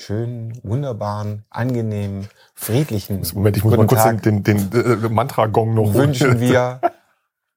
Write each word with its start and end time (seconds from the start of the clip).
schönen, 0.00 0.58
wunderbaren, 0.62 1.44
angenehmen, 1.50 2.28
friedlichen 2.54 3.22
Moment, 3.34 3.56
ich 3.56 3.64
muss 3.64 3.76
mal 3.76 3.86
kurz 3.86 4.02
Tag 4.02 4.22
den, 4.22 4.42
den, 4.42 4.70
den 4.70 5.04
äh, 5.04 5.08
Mantra-Gong 5.08 5.74
noch 5.74 5.94
wünschen 5.94 6.40
wir 6.40 6.80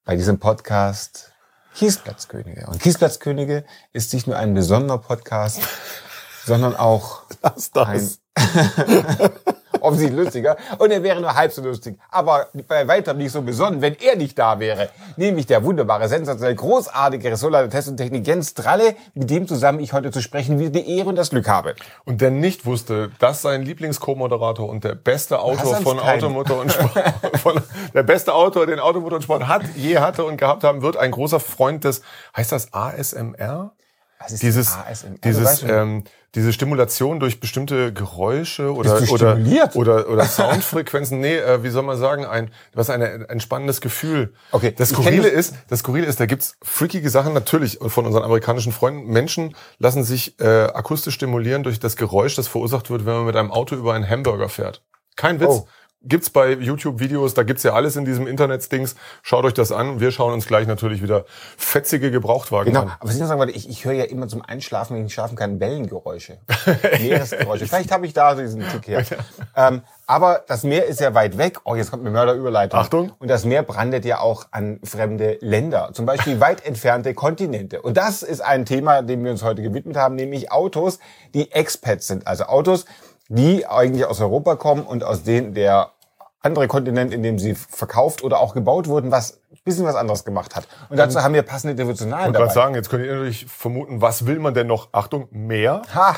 bei 0.04 0.16
diesem 0.16 0.40
Podcast 0.40 1.32
Kiesplatzkönige. 1.76 2.68
Und 2.68 2.82
Kiesplatzkönige 2.82 3.64
ist 3.94 4.14
nicht 4.14 4.28
nur 4.28 4.38
ein 4.38 4.54
besonderer 4.54 5.00
Podcast, 5.00 5.62
sondern 6.46 6.76
auch 6.76 7.24
das, 7.42 7.72
das. 7.72 7.88
ein 7.88 8.10
offensichtlich 9.84 10.20
lustiger. 10.20 10.58
Und 10.78 10.92
er 10.92 11.04
wäre 11.04 11.22
nur 11.22 11.36
halb 11.36 11.52
so 11.52 11.62
lustig. 11.62 11.98
Aber 12.10 12.48
bei 12.68 12.88
weitem 12.88 13.18
nicht 13.18 13.32
so 13.32 13.42
besonnen, 13.42 13.82
wenn 13.82 13.96
er 13.96 14.16
nicht 14.16 14.38
da 14.40 14.60
wäre. 14.60 14.90
Nämlich 15.18 15.46
der 15.46 15.64
wunderbare, 15.64 16.08
sensationell 16.08 16.56
großartige 16.56 17.32
Ressortleiter 17.32 17.70
Test 17.70 17.90
und 17.90 17.98
Technik 17.98 18.26
Jens 18.26 18.54
Dralle, 18.54 18.96
mit 19.14 19.30
dem 19.30 19.48
zusammen 19.48 19.80
ich 19.80 19.94
heute 19.94 20.12
zu 20.12 20.22
sprechen 20.22 20.60
wieder 20.60 20.72
die 20.72 20.98
Ehre 20.98 21.10
und 21.10 21.16
das 21.16 21.30
Glück 21.30 21.48
habe. 21.48 21.76
Und 22.06 22.22
der 22.22 22.32
nicht 22.32 22.66
wusste, 22.66 23.12
dass 23.20 23.42
sein 23.42 23.64
Lieblings-Co-Moderator 23.64 24.68
und 24.68 24.84
der 24.84 24.96
beste 24.96 25.40
Autor 25.40 25.76
von 25.78 26.00
Automotor 26.00 26.62
und 26.62 26.72
Sport, 26.72 27.14
von, 27.42 27.62
der 27.94 28.04
beste 28.04 28.34
Autor, 28.34 28.66
den 28.66 28.80
Automotor 28.80 29.18
und 29.18 29.24
Sport 29.24 29.48
hat, 29.48 29.64
je 29.76 29.98
hatte 30.00 30.24
und 30.24 30.38
gehabt 30.38 30.64
haben 30.64 30.82
wird, 30.82 30.98
ein 30.98 31.12
großer 31.12 31.40
Freund 31.40 31.84
des, 31.84 32.02
heißt 32.36 32.52
das 32.52 32.74
ASMR? 32.74 33.74
Dieses, 34.30 34.74
ASMR? 34.74 35.18
dieses, 35.24 35.64
ähm, 35.64 36.04
diese 36.36 36.52
Stimulation 36.52 37.20
durch 37.20 37.40
bestimmte 37.40 37.94
Geräusche 37.94 38.74
oder 38.74 39.02
oder, 39.12 39.76
oder 39.76 40.10
oder 40.10 40.26
Soundfrequenzen, 40.26 41.20
nee, 41.20 41.36
äh, 41.36 41.64
wie 41.64 41.70
soll 41.70 41.84
man 41.84 41.98
sagen, 41.98 42.26
ein 42.26 42.52
was 42.74 42.90
ein 42.90 43.02
entspannendes 43.02 43.82
Gefühl. 43.82 44.34
Okay, 44.52 44.74
das 44.76 44.90
Skurrile 44.90 45.28
ist, 45.28 45.56
das 45.70 45.80
Skurrile 45.80 46.08
ist, 46.08 46.20
da 46.20 46.26
gibt's 46.26 46.56
freakige 46.62 47.10
Sachen 47.10 47.34
natürlich 47.34 47.80
von 47.82 48.06
unseren 48.06 48.24
amerikanischen 48.24 48.72
Freunden. 48.72 49.12
Menschen 49.12 49.56
lassen 49.78 50.04
sich 50.04 50.40
äh, 50.40 50.46
akustisch 50.46 51.14
stimulieren 51.16 51.64
durch 51.64 51.80
das 51.80 51.96
Geräusch, 51.96 52.36
das 52.36 52.48
verursacht 52.48 52.90
wird, 52.90 53.06
wenn 53.06 53.14
man 53.14 53.26
mit 53.26 53.36
einem 53.36 53.52
Auto 53.52 53.76
über 53.76 53.94
einen 53.94 54.10
Hamburger 54.10 54.50
fährt. 54.50 54.84
Kein 55.16 55.40
Witz. 55.40 55.50
Oh 55.50 55.68
gibt's 56.04 56.30
bei 56.30 56.52
YouTube-Videos, 56.54 57.34
da 57.34 57.44
gibt's 57.44 57.64
ja 57.64 57.74
alles 57.74 57.96
in 57.96 58.06
diesem 58.06 58.28
Internet-Dings. 58.28 58.96
Schaut 59.22 59.46
euch 59.46 59.54
das 59.54 59.72
an. 59.72 60.00
Wir 60.00 60.12
schauen 60.12 60.34
uns 60.34 60.46
gleich 60.48 60.68
natürlich 60.68 61.02
wieder 61.02 61.26
fetzige 61.58 62.12
Gebrauchtwagen 62.12 62.66
genau. 62.66 62.82
an. 62.82 62.86
Genau, 62.88 62.98
aber 63.00 63.08
was 63.08 63.16
ich 63.16 63.22
noch 63.22 63.28
sagen 63.28 63.40
wollte, 63.40 63.54
ich, 63.54 63.70
ich 63.70 63.86
höre 63.86 63.94
ja 63.94 64.04
immer 64.04 64.28
zum 64.28 64.42
Einschlafen, 64.42 64.98
wenn 64.98 65.06
ich 65.06 65.14
schlafen 65.14 65.36
kann, 65.36 65.60
Wellengeräusche. 65.60 66.40
Meeresgeräusche. 67.00 67.68
Vielleicht 67.68 67.92
habe 67.92 68.06
ich 68.06 68.14
da 68.14 68.36
diesen 68.36 68.68
Tick 68.70 68.88
her. 68.88 69.06
ähm, 69.56 69.82
aber 70.06 70.44
das 70.48 70.64
Meer 70.64 70.86
ist 70.86 71.00
ja 71.00 71.14
weit 71.14 71.38
weg. 71.38 71.62
Oh, 71.64 71.76
jetzt 71.76 71.90
kommt 71.90 72.04
eine 72.04 72.12
Mörderüberleitung. 72.12 72.80
Achtung. 72.80 73.12
Und 73.20 73.30
das 73.30 73.46
Meer 73.46 73.64
brandet 73.64 74.04
ja 74.04 74.20
auch 74.20 74.46
an 74.52 74.80
fremde 74.84 75.38
Länder. 75.40 75.92
Zum 75.94 76.06
Beispiel 76.06 76.40
weit 76.42 76.66
entfernte 76.66 77.14
Kontinente. 77.14 77.82
Und 77.82 77.96
das 77.96 78.24
ist 78.24 78.42
ein 78.42 78.66
Thema, 78.66 79.02
dem 79.02 79.24
wir 79.24 79.32
uns 79.32 79.44
heute 79.44 79.62
gewidmet 79.62 79.96
haben, 79.96 80.16
nämlich 80.16 80.52
Autos, 80.52 81.00
die 81.34 81.52
Expats 81.52 82.08
sind. 82.08 82.28
Also 82.28 82.46
Autos, 82.46 82.86
die 83.30 83.66
eigentlich 83.66 84.06
aus 84.06 84.20
Europa 84.20 84.56
kommen 84.56 84.84
und 84.84 85.04
aus 85.04 85.24
denen 85.24 85.54
der 85.54 85.93
andere 86.44 86.68
Kontinent, 86.68 87.14
in 87.14 87.24
dem 87.24 87.40
sie 87.40 87.56
verkauft 87.56 88.24
oder 88.24 88.40
auch 88.40 88.54
gebaut 88.54 88.88
wurden, 88.88 89.12
was 89.12 89.42
ein 89.52 89.60
bisschen 89.64 89.86
was 89.86 89.96
anderes 89.96 90.26
gemacht 90.26 90.56
hat. 90.56 90.68
Und 90.90 90.98
dazu 90.98 91.24
haben 91.24 91.34
wir 91.34 91.42
passende 91.42 91.74
Devotionalen 91.74 92.34
dabei. 92.34 92.46
Ich 92.46 92.50
wollte 92.50 92.54
sagen, 92.54 92.76
jetzt 92.76 92.90
könnt 92.90 93.06
ihr 93.06 93.14
natürlich 93.14 93.46
vermuten, 93.46 94.02
was 94.02 94.28
will 94.28 94.40
man 94.40 94.54
denn 94.54 94.68
noch? 94.68 94.90
Achtung, 94.92 95.28
mehr? 95.32 95.82
Ha! 95.96 96.18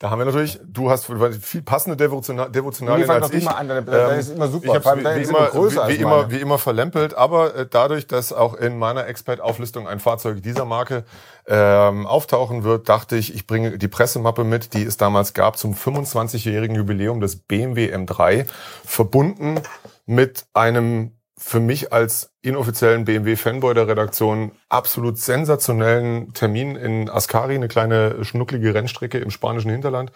Da 0.00 0.08
haben 0.08 0.18
wir 0.18 0.24
natürlich, 0.24 0.58
du 0.64 0.90
hast 0.90 1.04
viel 1.42 1.60
passende 1.60 1.94
Devotional, 1.94 2.50
Devotionalien 2.50 3.06
nee, 3.06 3.12
als 3.12 3.30
ich. 3.34 3.44
Mal 3.44 3.52
an, 3.52 3.68
das 3.68 3.84
ähm, 3.86 4.18
ist 4.18 4.30
immer 4.30 4.48
super. 4.48 4.78
Ich 4.78 4.82
wie, 4.82 5.04
wie, 5.04 5.28
immer, 5.28 5.46
größer 5.48 5.88
wie, 5.88 5.98
wie 5.98 6.00
immer, 6.00 6.30
wie 6.30 6.36
immer 6.38 6.56
verlempelt, 6.56 7.12
aber 7.12 7.54
äh, 7.54 7.66
dadurch, 7.70 8.06
dass 8.06 8.32
auch 8.32 8.54
in 8.54 8.78
meiner 8.78 9.06
Expert-Auflistung 9.06 9.86
ein 9.86 10.00
Fahrzeug 10.00 10.42
dieser 10.42 10.64
Marke 10.64 11.04
ähm, 11.46 12.06
auftauchen 12.06 12.64
wird, 12.64 12.88
dachte 12.88 13.16
ich, 13.16 13.34
ich 13.34 13.46
bringe 13.46 13.76
die 13.76 13.88
Pressemappe 13.88 14.42
mit, 14.42 14.72
die 14.72 14.84
es 14.84 14.96
damals 14.96 15.34
gab 15.34 15.58
zum 15.58 15.74
25-jährigen 15.74 16.76
Jubiläum 16.76 17.20
des 17.20 17.36
BMW 17.36 17.94
M3, 17.94 18.46
verbunden 18.86 19.60
mit 20.06 20.46
einem 20.54 21.12
für 21.36 21.60
mich 21.60 21.92
als 21.92 22.29
inoffiziellen 22.42 23.04
BMW-Fanboy 23.04 23.74
der 23.74 23.88
Redaktion 23.88 24.52
absolut 24.68 25.18
sensationellen 25.18 26.32
Termin 26.32 26.76
in 26.76 27.10
Ascari, 27.10 27.54
eine 27.54 27.68
kleine 27.68 28.24
schnucklige 28.24 28.74
Rennstrecke 28.74 29.18
im 29.18 29.30
spanischen 29.30 29.70
Hinterland. 29.70 30.10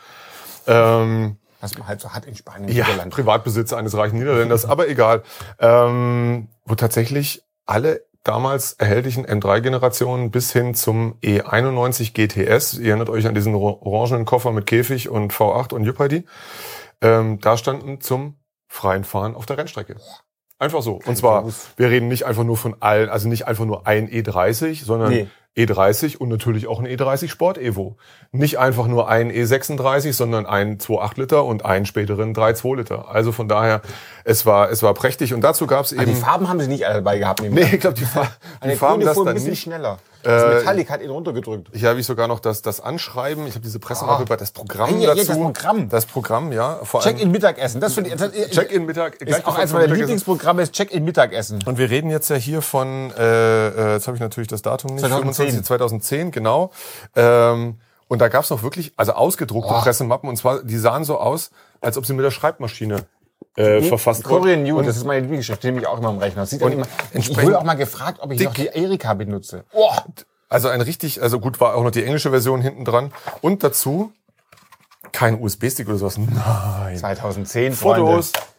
Ähm, 0.67 1.37
Was 1.61 1.77
man 1.77 1.87
halt 1.87 2.01
so 2.01 2.11
hat 2.11 2.25
in 2.25 2.35
Spanien. 2.35 2.73
Ja, 2.73 2.85
Niederland. 2.85 3.13
Privatbesitz 3.13 3.73
eines 3.73 3.97
reichen 3.97 4.19
Niederländers, 4.19 4.65
aber 4.65 4.89
egal. 4.89 5.23
Ähm, 5.59 6.49
wo 6.65 6.75
tatsächlich 6.75 7.43
alle 7.67 8.03
damals 8.23 8.73
erhältlichen 8.73 9.27
M3-Generationen 9.27 10.31
bis 10.31 10.51
hin 10.51 10.75
zum 10.75 11.19
E91 11.23 12.15
GTS, 12.15 12.75
ihr 12.79 12.89
erinnert 12.89 13.11
euch 13.11 13.27
an 13.27 13.35
diesen 13.35 13.55
orangenen 13.55 14.25
Koffer 14.25 14.51
mit 14.51 14.67
Käfig 14.67 15.11
und 15.11 15.33
V8 15.33 15.75
und 15.75 15.85
Juppidi, 15.85 16.25
ähm, 17.03 17.39
da 17.41 17.59
standen 17.59 18.01
zum 18.01 18.39
freien 18.67 19.05
Fahren 19.05 19.35
auf 19.35 19.45
der 19.45 19.59
Rennstrecke. 19.59 19.97
Einfach 20.65 20.81
so. 20.81 20.99
Und 21.05 21.15
zwar, 21.15 21.47
wir 21.77 21.91
reden 21.91 22.09
nicht 22.09 22.25
einfach 22.25 22.43
nur 22.43 22.57
von 22.57 22.75
allen, 22.81 23.11
also 23.11 23.29
nicht 23.29 23.47
einfach 23.47 23.67
nur 23.67 23.87
ein 23.87 24.09
E30, 24.09 24.83
sondern 24.83 25.11
nee. 25.13 25.27
E30 25.57 26.17
und 26.17 26.29
natürlich 26.29 26.67
auch 26.67 26.81
ein 26.81 26.87
E30 26.87 27.29
Sport 27.29 27.59
Evo. 27.59 27.97
Nicht 28.33 28.59
einfach 28.59 28.89
nur 28.89 29.09
ein 29.09 29.31
E36, 29.31 30.13
sondern 30.13 30.47
ein 30.47 30.79
2,8 30.79 31.21
Liter 31.21 31.45
und 31.45 31.65
einen 31.65 31.87
späteren 31.87 32.35
3,2 32.35 32.77
Liter. 32.77 33.09
Also 33.09 33.31
von 33.31 33.49
daher, 33.49 33.81
es 34.25 34.47
war, 34.47 34.71
es 34.71 34.83
war 34.83 34.95
prächtig. 34.95 35.33
Und 35.33 35.43
dazu 35.43 35.67
gab 35.67 35.85
es 35.85 35.93
eben... 35.93 36.07
die 36.07 36.15
Farben 36.15 36.49
haben 36.49 36.59
sie 36.61 36.67
nicht 36.67 36.87
alle 36.87 36.97
dabei 36.97 37.19
gehabt. 37.19 37.43
Nee, 37.43 37.69
ich 37.73 37.81
glaube, 37.81 37.97
die, 37.97 38.05
Fa 38.05 38.27
die 38.65 38.75
Farben 38.75 39.05
das 39.05 39.17
dann 39.23 39.37
nicht. 39.37 39.63
schneller. 39.63 39.99
Das 40.25 40.43
äh, 40.43 40.55
Metallic 40.55 40.91
hat 40.91 41.03
ihn 41.03 41.11
runtergedrückt. 41.11 41.69
Hier 41.75 41.91
habe 41.91 42.01
ich 42.01 42.07
sogar 42.07 42.27
noch 42.29 42.41
das, 42.41 42.63
das 42.63 42.81
Anschreiben. 42.81 43.47
Ich 43.47 43.55
habe 43.55 43.63
diese 43.63 43.79
Pressemappe 43.79 44.25
ah. 44.29 44.37
das 44.37 44.53
Programm 44.53 44.99
ja, 44.99 45.15
dazu. 45.15 45.27
Das 45.27 45.39
Programm. 45.39 45.89
Das 45.91 46.07
Programm, 46.07 46.53
ja. 46.53 46.81
Check-in 47.01 47.31
Mittagessen. 47.31 47.81
Das 47.81 47.95
finde 47.95 48.11
ich. 48.11 48.51
Check-in 48.51 48.87
Mittag. 48.87 49.21
Ist 49.21 49.47
auch 49.47 49.59
eines 49.59 49.73
meiner 49.73 49.95
Lieblingsprogramme 49.95 50.63
ist 50.63 50.73
Check-in 50.73 51.05
Mittagessen. 51.05 51.63
Und 51.67 51.77
wir 51.77 51.91
reden 51.91 52.11
jetzt 52.11 52.31
ja 52.31 52.37
hier 52.37 52.63
von. 52.63 53.13
Äh, 53.17 53.69
äh 53.69 53.93
jetzt 53.93 54.07
habe 54.07 54.17
ich 54.17 54.23
natürlich 54.23 54.49
das 54.49 54.63
Datum 54.63 54.95
nicht. 54.95 55.05
2010. 55.05 55.44
25, 55.53 55.67
2010, 55.67 56.31
genau. 56.31 56.71
Ähm, 57.15 57.79
und 58.09 58.19
da 58.21 58.29
gab's 58.29 58.51
noch 58.51 58.63
wirklich, 58.63 58.93
also 58.97 59.13
ausgedruckte 59.13 59.75
oh. 59.75 59.81
Pressemappen. 59.81 60.29
Und 60.29 60.37
zwar, 60.37 60.63
die 60.63 60.79
sahen 60.79 61.05
so 61.05 61.19
aus, 61.19 61.51
als 61.81 61.97
ob 61.97 62.07
sie 62.07 62.13
mit 62.13 62.25
der 62.25 62.31
Schreibmaschine 62.31 63.07
äh, 63.57 63.81
verfasst 63.83 64.25
wurde. 64.29 64.41
Korean 64.41 64.63
News, 64.63 64.87
das 64.87 64.97
ist 64.97 65.05
meine 65.05 65.21
Lieblingsschrift, 65.21 65.63
die 65.63 65.69
nehme 65.69 65.81
ich 65.81 65.87
auch 65.87 65.99
immer 65.99 66.09
am 66.09 66.19
Rechner. 66.19 66.47
sieht 66.47 66.63
und 66.63 66.73
immer, 66.73 66.87
ich 67.13 67.37
wurde 67.37 67.59
auch 67.59 67.65
mal 67.65 67.75
gefragt, 67.75 68.19
ob 68.21 68.33
ich 68.33 68.43
noch 68.43 68.55
die 68.55 68.67
Erika 68.67 69.15
benutze. 69.15 69.65
Oh. 69.73 69.91
Also 70.49 70.69
ein 70.69 70.81
richtig, 70.81 71.23
also 71.23 71.41
gut 71.41 71.61
war 71.61 71.75
auch 71.75 71.83
noch 71.83 71.91
die 71.91 72.05
englische 72.05 72.31
Version 72.31 72.61
hinten 72.61 72.85
dran. 72.85 73.13
Und 73.41 73.65
dazu 73.65 74.13
kein 75.13 75.41
USB-Stick 75.41 75.89
oder 75.89 75.99
sowas. 75.99 76.19
Nein. 76.19 76.99
2010 76.99 77.73
Fotos. 77.73 78.31
Freunde. 78.31 78.55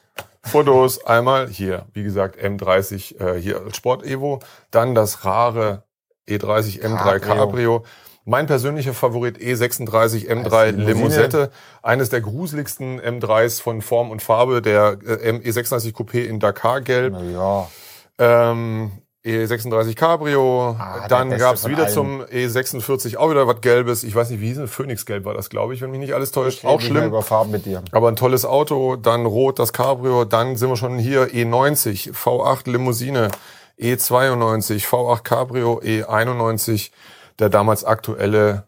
Fotos 0.45 1.05
einmal 1.05 1.49
hier, 1.49 1.85
wie 1.93 2.03
gesagt, 2.03 2.39
M30 2.39 3.19
äh, 3.19 3.41
hier 3.41 3.61
als 3.61 3.77
Sport 3.77 4.03
Evo, 4.03 4.39
dann 4.69 4.93
das 4.93 5.25
rare 5.25 5.83
E30 6.27 6.81
M3 6.81 7.19
Cabrio. 7.19 7.19
Cabrio. 7.19 7.85
Mein 8.27 8.47
persönlicher 8.47 8.95
Favorit 8.95 9.37
E36 9.37 10.27
M3 10.27 10.71
Limousette, 10.71 11.51
eines 11.83 12.09
der 12.09 12.21
gruseligsten 12.21 12.99
M3s 12.99 13.61
von 13.61 13.83
Form 13.83 14.09
und 14.09 14.23
Farbe, 14.23 14.63
der 14.63 14.97
äh, 15.05 15.31
E36 15.31 15.93
Coupé 15.93 16.23
in 16.23 16.39
Dakar 16.39 16.81
Gelb. 16.81 17.15
Ja. 17.31 17.69
Ähm, 18.17 18.91
E36 19.25 19.95
Cabrio, 19.95 20.75
ah, 20.79 21.07
dann 21.07 21.35
gab's 21.35 21.67
wieder 21.67 21.85
allen. 21.85 21.93
zum 21.93 22.21
E46 22.21 23.17
auch 23.17 23.31
wieder 23.31 23.47
was 23.47 23.59
Gelbes. 23.61 24.03
Ich 24.03 24.13
weiß 24.13 24.29
nicht, 24.29 24.39
wie 24.39 24.47
hieß 24.49 24.59
es? 24.59 24.71
Phoenixgelb 24.71 25.25
war 25.25 25.33
das, 25.33 25.49
glaube 25.49 25.73
ich, 25.73 25.81
wenn 25.81 25.89
mich 25.89 25.99
nicht 25.99 26.13
alles 26.13 26.31
täuscht. 26.31 26.63
auch 26.63 26.79
schlimm. 26.79 27.05
Über 27.05 27.23
Farben 27.23 27.49
mit 27.49 27.65
dir. 27.65 27.81
Aber 27.91 28.07
ein 28.07 28.15
tolles 28.15 28.45
Auto. 28.45 28.97
Dann 28.97 29.25
Rot 29.25 29.57
das 29.57 29.73
Cabrio. 29.73 30.25
Dann 30.25 30.55
sind 30.57 30.69
wir 30.69 30.77
schon 30.77 30.99
hier 30.99 31.29
E90 31.29 32.13
V8 32.13 32.69
Limousine, 32.69 33.31
E92 33.79 34.85
V8 34.85 35.23
Cabrio, 35.23 35.79
E91 35.79 36.91
der 37.39 37.49
damals 37.49 37.83
aktuelle 37.83 38.67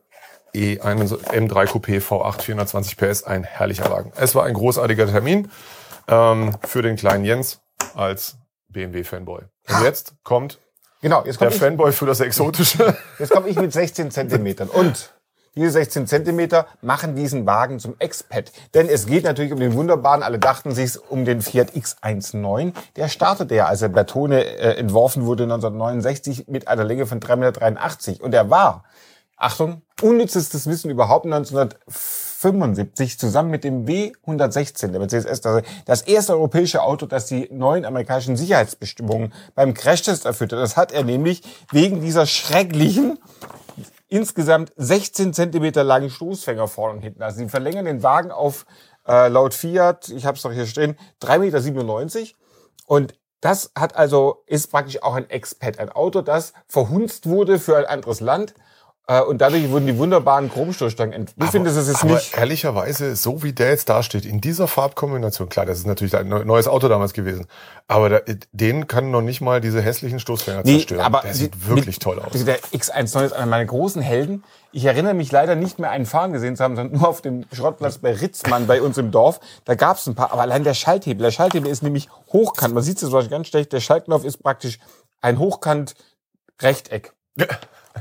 E1 0.54 1.18
M3 1.30 1.68
Coupé 1.68 2.02
V8 2.02 2.42
420 2.42 2.98
PS. 2.98 3.24
Ein 3.24 3.44
herrlicher 3.44 3.90
Wagen. 3.90 4.12
Es 4.16 4.36
war 4.36 4.46
ein 4.46 4.54
großartiger 4.54 5.08
Termin 5.08 5.50
ähm, 6.08 6.56
für 6.66 6.82
den 6.82 6.96
kleinen 6.96 7.26
Jens 7.26 7.62
als 7.96 8.38
BMW-Fanboy. 8.70 9.44
Und 9.70 9.84
jetzt 9.84 10.16
kommt 10.24 10.60
genau, 11.02 11.24
jetzt 11.26 11.38
kommt 11.38 11.52
der 11.52 11.56
ich, 11.56 11.62
Fanboy 11.62 11.92
für 11.92 12.06
das 12.06 12.20
Exotische. 12.20 12.98
Jetzt 13.20 13.32
komme 13.32 13.50
ich 13.50 13.58
mit 13.58 13.72
16 13.72 14.12
Zentimetern. 14.12 14.68
Und 14.70 15.14
diese 15.58 15.72
16 15.72 16.08
Zentimeter 16.08 16.68
machen 16.82 17.16
diesen 17.16 17.46
Wagen 17.46 17.80
zum 17.80 17.96
Expat. 18.00 18.52
Denn 18.74 18.88
es 18.88 19.06
geht 19.06 19.24
natürlich 19.24 19.52
um 19.52 19.60
den 19.60 19.74
wunderbaren, 19.74 20.24
alle 20.24 20.40
dachten 20.40 20.74
sich 20.74 20.98
um 21.10 21.26
den 21.26 21.42
Fiat 21.42 21.72
X19. 21.72 22.74
Der 22.96 23.08
startete 23.08 23.56
ja, 23.56 23.66
als 23.66 23.82
er 23.82 23.90
Bertone 23.90 24.44
äh, 24.44 24.78
entworfen 24.78 25.26
wurde 25.26 25.44
1969 25.44 26.48
mit 26.48 26.68
einer 26.68 26.84
Länge 26.84 27.06
von 27.06 27.20
3,83 27.20 28.10
Meter. 28.10 28.24
Und 28.24 28.34
er 28.34 28.50
war, 28.50 28.84
Achtung, 29.36 29.82
unnützestes 30.02 30.68
Wissen 30.68 30.90
überhaupt 30.90 31.26
1940 31.26 32.28
1975 32.44 33.18
zusammen 33.18 33.50
mit 33.50 33.64
dem 33.64 33.86
W116 33.86 34.90
der 34.90 35.00
Mercedes 35.00 35.26
S-Klasse 35.26 35.64
das 35.86 36.04
erste 36.04 36.34
europäische 36.34 36.84
Auto, 36.84 37.08
das 37.08 37.26
die 37.26 37.48
neuen 37.52 37.84
amerikanischen 37.84 38.38
Sicherheitsbestimmungen 38.38 39.34
beim 39.56 39.74
Crashtest 39.74 40.26
erfüllte. 40.26 40.56
Das 40.56 40.78
hat 40.78 40.92
er 40.92 41.04
nämlich 41.04 41.42
wegen 41.72 42.02
dieser 42.02 42.28
schrecklichen 42.28 43.18
insgesamt 44.08 44.72
16 44.78 45.34
Zentimeter 45.34 45.84
langen 45.84 46.10
Stoßfänger 46.10 46.68
vorne 46.68 46.96
und 46.96 47.02
hinten. 47.02 47.22
Also 47.22 47.40
sie 47.40 47.50
verlängern 47.50 47.86
den 47.86 48.04
Wagen 48.04 48.32
auf 48.32 48.66
äh, 49.08 49.28
laut 49.28 49.54
Fiat, 49.54 50.10
ich 50.10 50.26
habe 50.26 50.36
es 50.36 50.44
doch 50.44 50.52
hier 50.52 50.66
stehen, 50.66 50.98
3,97 51.22 52.20
Meter. 52.20 52.38
Und 52.86 53.16
das 53.42 53.72
hat 53.78 53.96
also, 53.96 54.44
ist 54.48 54.72
praktisch 54.72 55.04
auch 55.04 55.14
ein 55.14 55.30
Expat, 55.30 55.80
ein 55.80 55.90
Auto, 55.90 56.22
das 56.22 56.54
verhunzt 56.68 57.28
wurde 57.28 57.60
für 57.60 57.78
ein 57.78 57.86
anderes 57.86 58.20
Land 58.20 58.54
und 59.10 59.38
dadurch 59.40 59.70
wurden 59.72 59.88
die 59.88 59.98
wunderbaren 59.98 60.52
Chromstoßstangen 60.52 61.14
entwickelt. 61.14 61.46
Ich 61.46 61.52
finde, 61.52 61.74
das 61.74 61.88
ist 61.88 62.04
aber 62.04 62.16
nicht. 62.16 62.36
ehrlicherweise, 62.38 63.16
so 63.16 63.42
wie 63.42 63.54
der 63.54 63.70
jetzt 63.70 63.88
dasteht, 63.88 64.26
in 64.26 64.42
dieser 64.42 64.68
Farbkombination, 64.68 65.48
klar, 65.48 65.66
das 65.66 65.78
ist 65.78 65.88
natürlich 65.88 66.14
ein 66.18 66.28
neues 66.28 66.68
Auto 66.68 66.90
damals 66.90 67.14
gewesen, 67.14 67.46
aber 67.88 68.10
da, 68.10 68.20
den 68.52 68.88
kann 68.88 69.10
noch 69.12 69.22
nicht 69.22 69.40
mal 69.40 69.62
diese 69.62 69.82
hässlichen 69.82 70.20
Stoßfänger 70.20 70.64
Nee, 70.66 70.80
zerstören. 70.80 71.02
aber 71.06 71.22
der 71.22 71.32
die- 71.32 71.38
sieht 71.38 71.68
wirklich 71.70 71.96
mit- 71.96 72.04
toll 72.04 72.20
aus. 72.20 72.34
Also 72.34 72.44
der 72.46 72.60
X19 72.60 73.26
ist 73.28 73.32
einer 73.32 73.46
meiner 73.46 73.64
großen 73.66 74.02
Helden. 74.02 74.44
Ich 74.74 74.84
erinnere 74.84 75.14
mich 75.14 75.32
leider 75.32 75.56
nicht 75.56 75.80
mehr 75.80 75.90
einen 75.90 76.06
fahren 76.06 76.34
gesehen 76.34 76.58
zu 76.58 76.64
haben, 76.66 76.76
sondern 76.76 77.00
nur 77.00 77.08
auf 77.08 77.22
dem 77.22 77.46
Schrottplatz 77.54 78.00
bei 78.00 78.12
Ritzmann 78.14 78.68
bei 78.68 78.82
uns 78.82 78.98
im 78.98 79.12
Dorf. 79.12 79.40
Da 79.64 79.76
gab 79.76 79.98
es 79.98 80.06
ein 80.08 80.16
paar, 80.16 80.34
aber 80.34 80.42
allein 80.42 80.66
der 80.66 80.74
Schalthebel. 80.74 81.24
Der 81.24 81.32
Schalthebel 81.32 81.72
ist 81.72 81.82
nämlich 81.82 82.10
hochkant. 82.34 82.74
Man 82.74 82.84
sieht 82.84 82.98
es 82.98 83.04
wahrscheinlich 83.04 83.32
ganz 83.32 83.48
schlecht. 83.48 83.72
Der 83.72 83.80
Schaltknopf 83.80 84.26
ist 84.26 84.44
praktisch 84.44 84.80
ein 85.22 85.40
hochkant 85.40 85.96
Rechteck. 86.62 87.14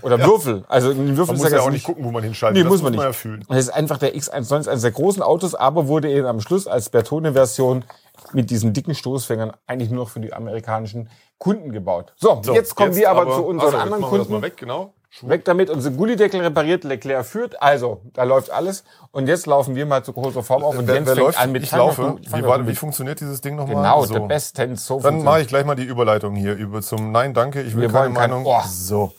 Oder 0.02 0.18
Würfel. 0.24 0.64
Also 0.68 0.90
ein 0.90 1.16
Würfel 1.16 1.34
Man 1.34 1.36
ist 1.36 1.42
muss 1.42 1.52
ja 1.52 1.60
auch 1.60 1.70
nicht 1.70 1.84
gucken, 1.84 2.04
wo 2.04 2.10
man 2.10 2.22
hinschaltet. 2.22 2.56
Nee, 2.56 2.62
das 2.62 2.70
muss 2.72 2.82
man 2.82 2.92
nicht. 2.92 3.02
ja 3.02 3.12
fühlen. 3.12 3.40
Und 3.46 3.50
das 3.56 3.64
ist 3.66 3.70
einfach 3.70 3.98
der 3.98 4.14
X190, 4.14 4.68
eines 4.68 4.82
der 4.82 4.90
großen 4.92 5.22
Autos, 5.22 5.54
aber 5.54 5.88
wurde 5.88 6.10
eben 6.10 6.26
am 6.26 6.40
Schluss 6.40 6.66
als 6.66 6.88
Bertone-Version 6.90 7.84
mit 8.32 8.50
diesen 8.50 8.72
dicken 8.72 8.94
Stoßfängern 8.94 9.52
eigentlich 9.66 9.90
nur 9.90 10.04
noch 10.04 10.10
für 10.10 10.20
die 10.20 10.32
amerikanischen 10.32 11.08
Kunden 11.38 11.70
gebaut. 11.72 12.12
So, 12.16 12.40
So, 12.42 12.54
jetzt 12.54 12.74
kommen 12.74 12.94
wir 12.96 13.10
aber, 13.10 13.24
zu 13.34 13.44
unseren 13.44 13.66
also, 13.66 13.76
jetzt 13.76 13.82
anderen 13.82 14.00
machen 14.00 14.12
wir 14.12 14.18
das 14.18 14.26
Kunden. 14.28 14.40
Mal 14.40 14.46
weg, 14.46 14.56
genau. 14.56 14.92
Weg 15.22 15.46
damit, 15.46 15.70
unser 15.70 15.92
Gullideckel 15.92 16.42
repariert, 16.42 16.84
Leclerc 16.84 17.24
führt, 17.24 17.62
also, 17.62 18.02
da 18.12 18.24
läuft 18.24 18.50
alles. 18.50 18.84
Und 19.12 19.28
jetzt 19.28 19.46
laufen 19.46 19.74
wir 19.74 19.86
mal 19.86 20.04
zu 20.04 20.12
großer 20.12 20.42
Form 20.42 20.62
auf 20.62 20.76
und 20.76 20.86
Wer, 20.88 20.96
Jens 20.96 21.06
wer 21.06 21.14
fängt 21.14 21.26
läuft? 21.26 21.38
an 21.40 21.52
mit 21.52 21.62
ich 21.62 21.72
laufe. 21.72 22.16
Wie, 22.20 22.30
mal 22.30 22.42
war, 22.44 22.58
gut 22.58 22.68
wie 22.68 22.74
funktioniert 22.74 23.20
dieses 23.20 23.40
Ding 23.40 23.56
nochmal? 23.56 23.76
Genau, 23.76 24.04
so. 24.04 24.12
der 24.12 24.20
Best 24.20 24.56
Ten 24.56 24.76
so 24.76 25.00
Dann 25.00 25.22
mache 25.22 25.40
ich 25.40 25.48
gleich 25.48 25.64
mal 25.64 25.74
die 25.74 25.84
Überleitung 25.84 26.34
hier 26.34 26.54
über 26.54 26.82
zum 26.82 27.12
Nein, 27.12 27.32
danke. 27.32 27.62
Ich 27.62 27.74
will 27.74 27.82
Wir 27.82 27.88
keine 27.88 28.04
wollen 28.06 28.14
kein- 28.14 28.30
Meinung. 28.30 28.44
Oh. 28.46 28.60
So. 28.68 29.12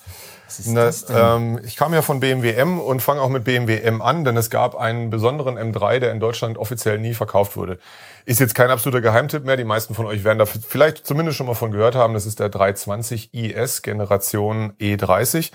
Na, 0.65 0.89
ähm, 1.09 1.59
ich 1.65 1.75
kam 1.75 1.93
ja 1.93 2.01
von 2.01 2.19
BMW 2.19 2.51
M 2.53 2.79
und 2.79 3.01
fange 3.01 3.21
auch 3.21 3.29
mit 3.29 3.43
BMW 3.43 3.79
M 3.79 4.01
an, 4.01 4.23
denn 4.23 4.37
es 4.37 4.49
gab 4.49 4.75
einen 4.75 5.09
besonderen 5.09 5.57
M3, 5.57 5.99
der 5.99 6.11
in 6.11 6.19
Deutschland 6.19 6.57
offiziell 6.57 6.99
nie 6.99 7.13
verkauft 7.13 7.57
wurde. 7.57 7.79
Ist 8.25 8.39
jetzt 8.39 8.55
kein 8.55 8.69
absoluter 8.69 9.01
Geheimtipp 9.01 9.45
mehr. 9.45 9.57
Die 9.57 9.63
meisten 9.63 9.93
von 9.93 10.05
euch 10.05 10.23
werden 10.23 10.39
da 10.39 10.45
vielleicht 10.45 11.05
zumindest 11.05 11.37
schon 11.37 11.47
mal 11.47 11.53
von 11.53 11.71
gehört 11.71 11.95
haben. 11.95 12.13
Das 12.13 12.25
ist 12.25 12.39
der 12.39 12.49
320 12.49 13.33
IS 13.33 13.81
Generation 13.81 14.73
E30. 14.79 15.51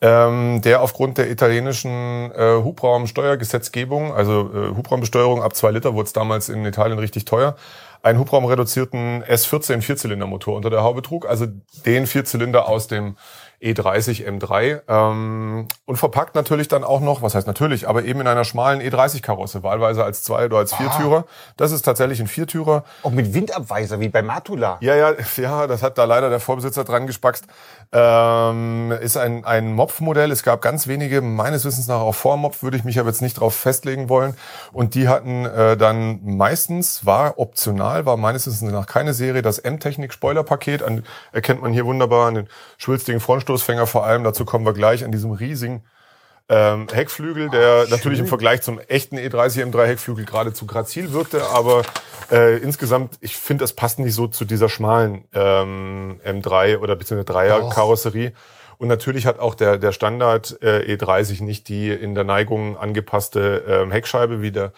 Ähm, 0.00 0.60
der 0.62 0.80
aufgrund 0.80 1.18
der 1.18 1.28
italienischen 1.28 2.30
äh, 2.30 2.62
Hubraumsteuergesetzgebung, 2.62 4.14
also 4.14 4.48
äh, 4.54 4.76
Hubraumbesteuerung 4.76 5.42
ab 5.42 5.56
zwei 5.56 5.72
Liter, 5.72 5.92
wurde 5.94 6.06
es 6.06 6.12
damals 6.12 6.48
in 6.48 6.64
Italien 6.64 7.00
richtig 7.00 7.24
teuer, 7.24 7.56
einen 8.02 8.20
hubraumreduzierten 8.20 9.24
S14 9.24 9.82
Vierzylindermotor 9.82 10.54
unter 10.54 10.70
der 10.70 10.84
Haube 10.84 11.02
trug, 11.02 11.28
also 11.28 11.46
den 11.84 12.06
Vierzylinder 12.06 12.68
aus 12.68 12.86
dem 12.86 13.16
E30 13.60 14.24
M3 14.24 14.82
ähm, 14.86 15.66
und 15.84 15.96
verpackt 15.96 16.36
natürlich 16.36 16.68
dann 16.68 16.84
auch 16.84 17.00
noch, 17.00 17.22
was 17.22 17.34
heißt 17.34 17.46
natürlich, 17.46 17.88
aber 17.88 18.04
eben 18.04 18.20
in 18.20 18.28
einer 18.28 18.44
schmalen 18.44 18.80
E30-Karosse, 18.80 19.62
wahlweise 19.64 20.04
als 20.04 20.22
Zwei- 20.22 20.46
oder 20.46 20.58
als 20.58 20.74
Viertürer. 20.74 21.24
Das 21.56 21.72
ist 21.72 21.82
tatsächlich 21.82 22.20
ein 22.20 22.28
Viertürer. 22.28 22.84
Auch 23.02 23.10
mit 23.10 23.34
Windabweiser, 23.34 23.98
wie 23.98 24.08
bei 24.08 24.22
Matula. 24.22 24.78
Ja, 24.80 24.94
ja, 24.94 25.14
ja, 25.36 25.66
das 25.66 25.82
hat 25.82 25.98
da 25.98 26.04
leider 26.04 26.30
der 26.30 26.40
Vorbesitzer 26.40 26.84
dran 26.84 27.06
gespackst. 27.06 27.46
Ähm, 27.90 28.92
ist 29.00 29.16
ein, 29.16 29.44
ein 29.46 29.72
Mopf-Modell. 29.72 30.30
Es 30.30 30.42
gab 30.42 30.60
ganz 30.60 30.86
wenige, 30.88 31.22
meines 31.22 31.64
Wissens 31.64 31.88
nach 31.88 32.00
auch 32.00 32.14
vor 32.14 32.36
Mopf, 32.36 32.62
würde 32.62 32.76
ich 32.76 32.84
mich 32.84 32.98
aber 32.98 33.08
jetzt 33.08 33.22
nicht 33.22 33.40
drauf 33.40 33.54
festlegen 33.54 34.10
wollen. 34.10 34.34
Und 34.72 34.94
die 34.94 35.08
hatten 35.08 35.46
äh, 35.46 35.76
dann 35.76 36.20
meistens, 36.22 37.06
war 37.06 37.38
optional, 37.38 38.04
war 38.04 38.18
meines 38.18 38.46
Wissens 38.46 38.70
nach 38.70 38.86
keine 38.86 39.14
Serie, 39.14 39.40
das 39.40 39.58
M-Technik-Spoiler-Paket. 39.58 40.84
Erkennt 41.32 41.62
man 41.62 41.72
hier 41.72 41.86
wunderbar 41.86 42.28
an 42.28 42.34
den 42.34 42.48
schwülstigen 42.76 43.20
Frontstoßfänger 43.20 43.86
vor 43.86 44.04
allem. 44.04 44.22
Dazu 44.22 44.44
kommen 44.44 44.66
wir 44.66 44.74
gleich 44.74 45.02
an 45.02 45.12
diesem 45.12 45.32
riesigen 45.32 45.82
ähm, 46.48 46.86
Heckflügel, 46.90 47.50
der 47.50 47.86
natürlich 47.88 48.18
im 48.18 48.26
Vergleich 48.26 48.62
zum 48.62 48.80
echten 48.80 49.18
E 49.18 49.28
E30 49.28 49.70
M3 49.70 49.86
Heckflügel 49.86 50.24
geradezu 50.24 50.66
grazil 50.66 51.12
wirkte, 51.12 51.46
aber 51.50 51.82
äh, 52.30 52.58
insgesamt, 52.58 53.14
ich 53.20 53.36
finde, 53.36 53.64
das 53.64 53.74
passt 53.74 53.98
nicht 53.98 54.14
so 54.14 54.26
zu 54.28 54.44
dieser 54.44 54.68
schmalen 54.68 55.24
ähm, 55.34 56.20
M3 56.24 56.78
oder 56.78 56.96
beziehungsweise 56.96 57.32
Dreier 57.32 57.60
Doch. 57.60 57.70
Und 58.80 58.86
natürlich 58.86 59.26
hat 59.26 59.40
auch 59.40 59.56
der, 59.56 59.76
der 59.76 59.90
Standard 59.90 60.56
äh, 60.62 60.94
E30 60.94 61.42
nicht 61.42 61.68
die 61.68 61.90
in 61.90 62.14
der 62.14 62.22
Neigung 62.22 62.76
angepasste 62.78 63.64
ähm, 63.66 63.90
Heckscheibe 63.90 64.40
wie 64.40 64.52
der, 64.52 64.70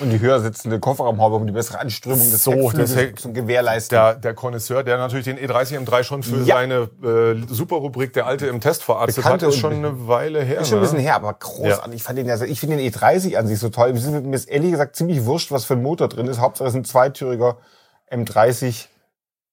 Und 0.00 0.08
die 0.08 0.18
höher 0.18 0.40
sitzende 0.40 0.80
Kofferraumhaube, 0.80 1.36
um 1.36 1.46
die 1.46 1.52
bessere 1.52 1.78
Anströmung 1.78 2.18
des 2.30 2.42
So, 2.42 2.52
Heckflügels 2.52 2.96
Heck- 2.96 3.20
zu 3.20 3.34
gewährleisten. 3.34 3.94
der, 3.96 4.14
der 4.14 4.32
Connoisseur, 4.32 4.82
der 4.82 4.96
natürlich 4.96 5.26
den 5.26 5.38
E30 5.38 5.78
M3 5.84 6.04
schon 6.04 6.22
für 6.22 6.38
Ja. 6.38 6.56
seine 6.56 6.88
äh, 7.04 7.52
Superrubrik 7.52 8.14
der 8.14 8.26
alte 8.26 8.46
im 8.46 8.62
Test 8.62 8.82
verarztet 8.82 9.22
Bekannte 9.22 9.44
hat, 9.46 9.52
ist 9.52 9.60
schon 9.60 9.74
eine 9.74 10.08
Weile 10.08 10.42
her. 10.42 10.60
Ist 10.62 10.68
schon 10.68 10.78
ein 10.78 10.80
ne? 10.80 10.86
bisschen 10.86 11.00
her, 11.00 11.16
aber 11.16 11.34
großartig. 11.34 11.96
Ich 11.96 12.02
fand 12.02 12.18
den 12.18 12.26
ja, 12.26 12.40
ich 12.42 12.58
finde 12.58 12.78
den 12.78 12.90
E30 12.90 13.36
an 13.36 13.46
sich 13.46 13.58
so 13.58 13.68
toll. 13.68 13.92
Mir 13.92 14.34
ist 14.34 14.48
ehrlich 14.48 14.70
gesagt 14.70 14.96
ziemlich 14.96 15.26
wurscht, 15.26 15.50
was 15.52 15.66
für 15.66 15.74
ein 15.74 15.82
Motor 15.82 16.08
drin 16.08 16.28
ist. 16.28 16.40
Hauptsache 16.40 16.66
es 16.68 16.72
ist 16.72 16.80
ein 16.80 16.84
zweitüriger 16.86 17.58
M30, 18.10 18.86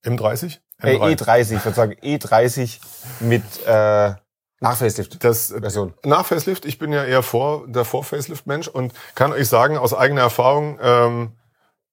M30? 0.06 0.60
Äh, 0.82 0.98
M3. 0.98 1.18
E30, 1.18 1.58
ich 1.58 1.66
würde 1.66 1.76
sagen 1.76 1.96
E30 2.02 2.80
mit 3.20 3.44
äh, 3.66 4.14
Nachfacelift. 4.60 5.24
Das 5.24 5.48
Version. 5.60 5.94
nach 6.06 6.26
Facelift, 6.26 6.66
ich 6.66 6.78
bin 6.78 6.94
ja 6.94 7.04
eher 7.04 7.24
vor 7.24 7.68
der 7.68 7.84
Vor-Facelift-Mensch 7.84 8.68
und 8.68 8.94
kann 9.16 9.34
euch 9.34 9.48
sagen, 9.48 9.78
aus 9.78 9.94
eigener 9.94 10.22
Erfahrung, 10.22 10.78
ähm, 10.82 11.32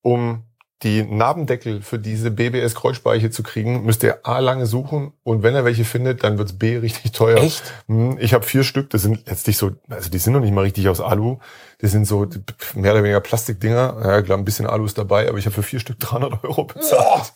um 0.02 0.44
die 0.82 1.02
Nabendeckel 1.02 1.82
für 1.82 1.99
diese 1.99 2.31
BBS-Kreuzspeiche 2.31 3.31
zu 3.31 3.43
kriegen, 3.43 3.85
müsst 3.85 4.05
ihr 4.05 4.20
A 4.25 4.38
lange 4.38 4.64
suchen 4.67 5.12
und 5.25 5.43
wenn 5.43 5.56
er 5.56 5.64
welche 5.64 5.85
findet, 5.85 6.23
dann 6.23 6.38
wird's 6.38 6.52
B 6.56 6.76
richtig 6.76 7.11
teuer. 7.12 7.38
Echt? 7.38 7.64
Hm, 7.88 8.17
Ich 8.20 8.32
habe 8.32 8.44
vier 8.46 8.62
Stück, 8.62 8.90
das 8.90 9.02
sind 9.02 9.26
letztlich 9.26 9.56
so, 9.58 9.73
also 9.88 10.08
die 10.08 10.19
sind 10.19 10.35
noch 10.35 10.40
nicht 10.40 10.55
mal 10.55 10.61
richtig 10.61 10.88
aus 10.88 11.00
Alu, 11.00 11.38
das 11.81 11.90
sind 11.90 12.05
so 12.05 12.29
mehr 12.76 12.93
oder 12.93 13.02
weniger 13.02 13.20
Plastikdinger, 13.20 13.96
ja 14.05 14.23
klar, 14.23 14.38
ein 14.38 14.44
bisschen 14.44 14.66
Alu 14.68 14.85
ist 14.85 14.99
dabei, 14.99 15.28
aber 15.28 15.38
ich 15.38 15.47
habe 15.47 15.54
für 15.54 15.64
vier 15.64 15.80
Stück 15.80 15.99
300 15.99 16.45
Euro 16.45 16.64
bezahlt. 16.64 17.33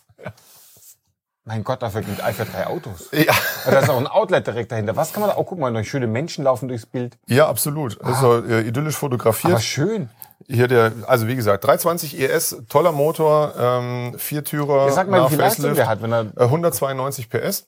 Mein 1.45 1.63
Gott, 1.65 1.81
dafür 1.81 2.01
gibt 2.01 2.21
Alpha 2.21 2.45
drei 2.45 2.67
Autos. 2.67 3.09
Ja. 3.11 3.33
Da 3.65 3.79
ist 3.79 3.89
auch 3.89 3.97
ein 3.97 4.07
Outlet 4.07 4.47
direkt 4.47 4.71
dahinter. 4.71 4.95
Was 4.95 5.11
kann 5.11 5.21
man 5.21 5.29
da? 5.29 5.37
Oh, 5.37 5.43
guck 5.43 5.59
mal, 5.59 5.71
noch 5.71 5.83
schöne 5.83 6.07
Menschen 6.07 6.45
laufen 6.45 6.69
durchs 6.69 6.85
Bild. 6.85 7.17
ja, 7.27 7.47
absolut. 7.47 8.01
Also 8.01 8.43
äh, 8.45 8.61
idyllisch 8.61 8.95
fotografiert. 8.95 9.53
Aber 9.53 9.61
schön. 9.61 10.09
Hier 10.47 10.67
der, 10.67 10.91
also 11.07 11.27
wie 11.27 11.35
gesagt, 11.35 11.63
320 11.65 12.19
ES, 12.19 12.63
toller 12.69 12.91
Motor, 12.91 13.53
ähm, 13.57 14.13
Viertürer. 14.17 14.87
Ja, 14.87 14.91
sag 14.91 15.09
mal, 15.09 15.25
wie 15.25 15.29
viel 15.29 15.37
Leistung 15.39 15.73
der 15.73 15.87
hat, 15.87 16.01
wenn 16.01 16.11
er 16.11 16.25
äh, 16.37 16.43
192 16.43 17.29
PS. 17.29 17.67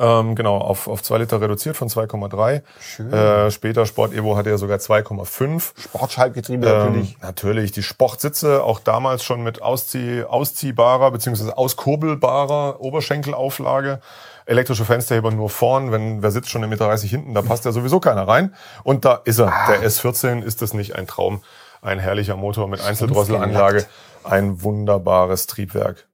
Ähm, 0.00 0.34
genau, 0.34 0.56
auf, 0.56 0.88
auf 0.88 1.02
2 1.02 1.18
Liter 1.18 1.42
reduziert 1.42 1.76
von 1.76 1.88
2,3. 1.88 2.62
Schön. 2.80 3.12
Äh, 3.12 3.50
später 3.50 3.84
Sport 3.84 4.14
Evo 4.14 4.34
hatte 4.34 4.48
er 4.48 4.56
sogar 4.56 4.78
2,5. 4.78 5.72
Sportschaltgetriebe 5.78 6.66
Ähm, 6.66 6.78
natürlich. 6.78 7.18
natürlich. 7.20 7.72
Die 7.72 7.82
Sportsitze, 7.82 8.64
auch 8.64 8.80
damals 8.80 9.22
schon 9.22 9.42
mit 9.42 9.60
Auszieh, 9.60 10.24
ausziehbarer 10.24 11.10
bzw. 11.10 11.52
auskurbelbarer 11.52 12.80
Oberschenkelauflage. 12.80 14.00
Elektrische 14.46 14.86
Fensterheber 14.86 15.30
nur 15.30 15.50
vorn, 15.50 15.92
wenn 15.92 16.22
wer 16.22 16.30
sitzt 16.30 16.48
schon 16.48 16.62
im 16.62 16.70
Meter 16.70 16.86
30 16.86 17.10
hinten, 17.10 17.34
da 17.34 17.42
passt 17.42 17.66
ja 17.66 17.72
sowieso 17.72 18.00
keiner 18.00 18.26
rein. 18.26 18.54
Und 18.82 19.04
da 19.04 19.20
ist 19.24 19.38
er. 19.38 19.48
Ah. 19.52 19.70
Der 19.70 19.82
S14 19.82 20.42
ist 20.42 20.62
das 20.62 20.72
nicht 20.72 20.96
ein 20.96 21.06
Traum. 21.06 21.42
Ein 21.82 21.98
herrlicher 21.98 22.36
Motor 22.36 22.68
mit 22.68 22.80
Einzeldrosselanlage. 22.80 23.86
Ein 24.24 24.62
wunderbares 24.62 25.46
Triebwerk. 25.46 26.06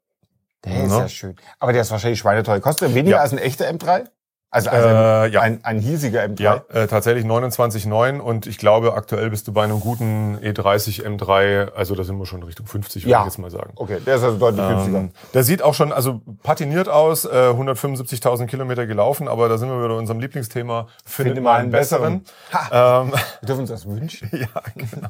Der 0.65 0.85
ist 0.85 0.91
ne? 0.91 0.99
ja 0.99 1.09
schön. 1.09 1.37
Aber 1.59 1.73
der 1.73 1.83
ist 1.83 1.91
wahrscheinlich 1.91 2.19
schweineteuer. 2.19 2.61
Kostet 2.61 2.89
er 2.89 2.95
weniger 2.95 3.17
Ja. 3.17 3.23
als 3.23 3.33
ein 3.33 3.39
echter 3.39 3.69
M3? 3.69 4.09
Also, 4.57 4.71
also 4.71 4.89
Äh, 4.89 5.29
ja. 5.33 5.41
ein, 5.43 5.61
ein 5.65 5.79
hiesiger 5.79 6.23
M3? 6.23 6.43
Ja, 6.43 6.63
äh, 6.73 6.87
tatsächlich 6.87 7.25
29,9 7.27 8.19
und 8.21 8.47
ich 8.47 8.57
glaube, 8.59 8.95
aktuell 8.95 9.29
bist 9.31 9.47
du 9.49 9.53
bei 9.53 9.65
einem 9.65 9.81
guten 9.81 10.39
E 10.43 10.51
E30 10.51 11.05
M3, 11.05 11.73
also 11.75 11.95
da 11.95 12.05
sind 12.05 12.19
wir 12.19 12.25
schon 12.27 12.43
Richtung 12.43 12.67
50, 12.67 13.05
würde 13.05 13.11
Ja. 13.11 13.21
ich 13.21 13.27
jetzt 13.27 13.39
mal 13.39 13.51
sagen. 13.51 13.73
Okay, 13.77 13.99
der 14.07 14.17
ist 14.17 14.23
also 14.25 14.39
deutlich 14.39 14.67
günstiger. 14.67 14.99
Ähm, 14.99 15.11
der 15.35 15.43
sieht 15.45 15.61
auch 15.63 15.75
schon, 15.75 15.93
also 15.93 16.23
patiniert 16.43 16.89
aus, 16.89 17.27
äh, 17.27 17.29
175.000 17.53 18.47
Kilometer 18.47 18.87
gelaufen, 18.87 19.29
aber 19.29 19.49
da 19.49 19.59
sind 19.59 19.69
wir 19.69 19.77
wieder 19.79 19.89
bei 19.89 19.95
unserem 19.99 20.21
Lieblingsthema. 20.21 20.87
Finde, 21.05 21.41
mal 21.41 21.61
einen 21.61 21.71
besseren. 21.71 22.25
Ähm, 22.73 23.13
Wir 23.41 23.47
dürfen 23.47 23.61
uns 23.61 23.71
das 23.71 23.87
wünschen. 23.87 24.31
ja, 24.33 24.49
genau. 24.75 25.09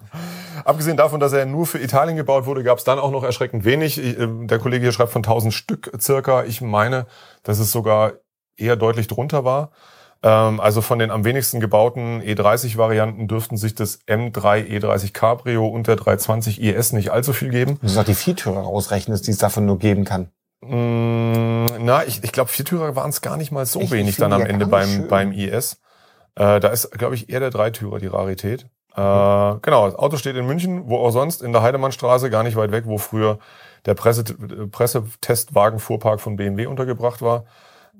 Abgesehen 0.64 0.96
davon, 0.96 1.20
dass 1.20 1.32
er 1.32 1.46
nur 1.46 1.66
für 1.66 1.78
Italien 1.78 2.16
gebaut 2.16 2.46
wurde, 2.46 2.64
gab 2.64 2.78
es 2.78 2.84
dann 2.84 2.98
auch 2.98 3.10
noch 3.12 3.22
erschreckend 3.22 3.64
wenig. 3.64 3.98
Ich, 3.98 4.18
äh, 4.18 4.26
Der 4.46 4.58
Kollege 4.58 4.82
hier 4.82 4.92
schreibt 4.92 5.12
von 5.12 5.22
1000 5.22 5.54
Stück 5.54 5.92
circa. 6.00 6.42
Ich 6.44 6.60
meine, 6.60 7.06
dass 7.44 7.58
es 7.58 7.70
sogar 7.70 8.12
eher 8.56 8.76
deutlich 8.76 9.06
drunter 9.08 9.44
war. 9.44 9.70
Ähm, 10.22 10.60
Also 10.60 10.80
von 10.80 10.98
den 10.98 11.10
am 11.10 11.24
wenigsten 11.24 11.60
gebauten 11.60 12.20
E30-Varianten 12.22 13.28
dürften 13.28 13.56
sich 13.56 13.74
das 13.74 14.00
M3 14.06 14.64
E30 14.66 15.12
Cabrio 15.12 15.66
und 15.66 15.86
der 15.88 15.96
320 15.96 16.60
IS 16.62 16.92
nicht 16.92 17.10
allzu 17.10 17.32
viel 17.32 17.50
geben. 17.50 17.78
Du 17.82 18.00
auch 18.00 18.04
die 18.04 18.14
Viertürer 18.14 18.60
rausrechnen, 18.60 19.20
die 19.20 19.30
es 19.30 19.38
davon 19.38 19.66
nur 19.66 19.78
geben 19.78 20.04
kann. 20.04 20.30
Mm, 20.62 21.66
na, 21.80 22.04
ich, 22.06 22.24
ich 22.24 22.32
glaube, 22.32 22.50
Viertürer 22.50 22.96
waren 22.96 23.10
es 23.10 23.20
gar 23.20 23.36
nicht 23.36 23.52
mal 23.52 23.66
so 23.66 23.80
Ich- 23.80 23.90
wenig 23.90 24.16
dann 24.16 24.32
am 24.32 24.42
Ende 24.46 24.66
beim, 24.66 24.88
schön. 24.88 25.08
beim 25.08 25.32
IS. 25.32 25.80
Äh, 26.34 26.60
da 26.60 26.68
ist, 26.68 26.90
glaube 26.92 27.14
ich, 27.14 27.28
eher 27.30 27.40
der 27.40 27.50
Dreitürer 27.50 27.98
die 27.98 28.06
Rarität. 28.06 28.62
Äh, 28.94 28.96
genau, 28.96 29.86
das 29.86 29.94
Auto 29.94 30.16
steht 30.16 30.36
in 30.36 30.46
München, 30.46 30.88
wo 30.88 30.96
auch 30.98 31.10
sonst, 31.10 31.42
in 31.42 31.52
der 31.52 31.60
Heidemannstraße, 31.62 32.30
gar 32.30 32.42
nicht 32.42 32.56
weit 32.56 32.72
weg, 32.72 32.84
wo 32.86 32.96
früher 32.98 33.38
der 33.84 33.94
Presse, 33.94 34.24
Pressetestwagenfuhrpark 35.04 36.20
von 36.20 36.36
BMW 36.36 36.66
untergebracht 36.66 37.22
war. 37.22 37.44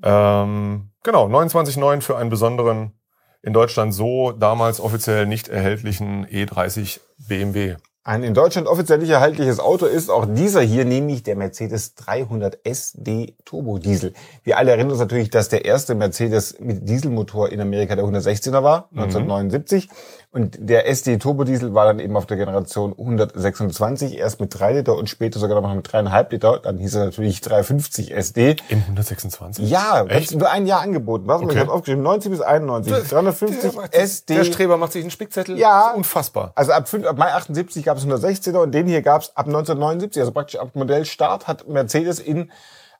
Ähm, 0.03 0.89
genau, 1.03 1.27
29,9 1.27 2.01
für 2.01 2.17
einen 2.17 2.29
besonderen, 2.29 2.93
in 3.41 3.53
Deutschland 3.53 3.93
so 3.93 4.31
damals 4.31 4.79
offiziell 4.79 5.25
nicht 5.25 5.47
erhältlichen 5.47 6.25
E30 6.25 6.99
BMW. 7.17 7.75
Ein 8.07 8.23
in 8.23 8.33
Deutschland 8.33 8.67
offiziell 8.67 8.99
nicht 8.99 9.09
erhältliches 9.09 9.59
Auto 9.59 9.85
ist 9.85 10.09
auch 10.09 10.25
dieser 10.25 10.61
hier, 10.61 10.85
nämlich 10.85 11.23
der 11.23 11.35
Mercedes 11.35 11.93
300 11.95 12.57
SD 12.63 13.35
Turbo 13.43 13.79
Diesel. 13.79 14.13
Wir 14.43 14.57
alle 14.57 14.71
erinnern 14.71 14.91
uns 14.91 15.01
natürlich, 15.01 15.29
dass 15.29 15.49
der 15.49 15.65
erste 15.65 15.93
Mercedes 15.93 16.57
mit 16.61 16.87
Dieselmotor 16.87 17.49
in 17.49 17.59
Amerika 17.59 17.97
der 17.97 18.05
116er 18.05 18.63
war, 18.63 18.87
1979. 18.91 19.89
Und 20.37 20.55
der 20.59 20.87
SD 20.87 21.17
Turbo 21.17 21.45
Diesel 21.45 21.73
war 21.73 21.85
dann 21.85 21.97
eben 21.97 22.15
auf 22.15 22.27
der 22.27 22.37
Generation 22.37 22.91
126, 22.95 24.19
erst 24.19 24.39
mit 24.39 24.57
3 24.57 24.73
Liter 24.73 24.95
und 24.95 25.09
später 25.09 25.39
sogar 25.39 25.59
noch 25.59 25.73
mit 25.73 25.87
3,5 25.89 26.31
Liter. 26.31 26.59
Dann 26.59 26.77
hieß 26.77 26.93
er 26.93 27.05
natürlich 27.05 27.41
350 27.41 28.13
SD. 28.15 28.55
Im 28.69 28.81
126? 28.81 29.67
Ja, 29.67 30.05
Echt? 30.07 30.35
nur 30.35 30.51
ein 30.51 30.67
Jahr 30.67 30.81
angeboten. 30.81 31.25
Was? 31.25 31.41
Okay. 31.41 31.53
Ich 31.55 31.59
habe 31.59 31.71
aufgeschrieben, 31.71 32.03
90 32.03 32.29
bis 32.31 32.41
91. 32.41 32.93
350 33.09 33.71
SD. 33.91 34.35
Der 34.35 34.43
Streber 34.43 34.77
macht 34.77 34.91
sich 34.91 35.01
einen 35.01 35.09
Spickzettel. 35.09 35.57
Ja. 35.57 35.91
Unfassbar. 35.95 36.51
Also 36.53 36.71
ab, 36.71 36.87
fünf- 36.87 37.07
ab 37.07 37.17
Mai 37.17 37.33
78 37.33 37.83
gab 37.83 37.97
es 37.97 38.05
116er 38.05 38.57
und 38.61 38.71
den 38.75 38.85
hier 38.85 39.01
gab 39.01 39.23
es 39.23 39.35
ab 39.35 39.47
1979, 39.47 40.21
also 40.21 40.31
praktisch 40.31 40.59
ab 40.59 40.69
Modellstart 40.75 41.47
hat 41.47 41.67
Mercedes 41.67 42.19
in 42.19 42.51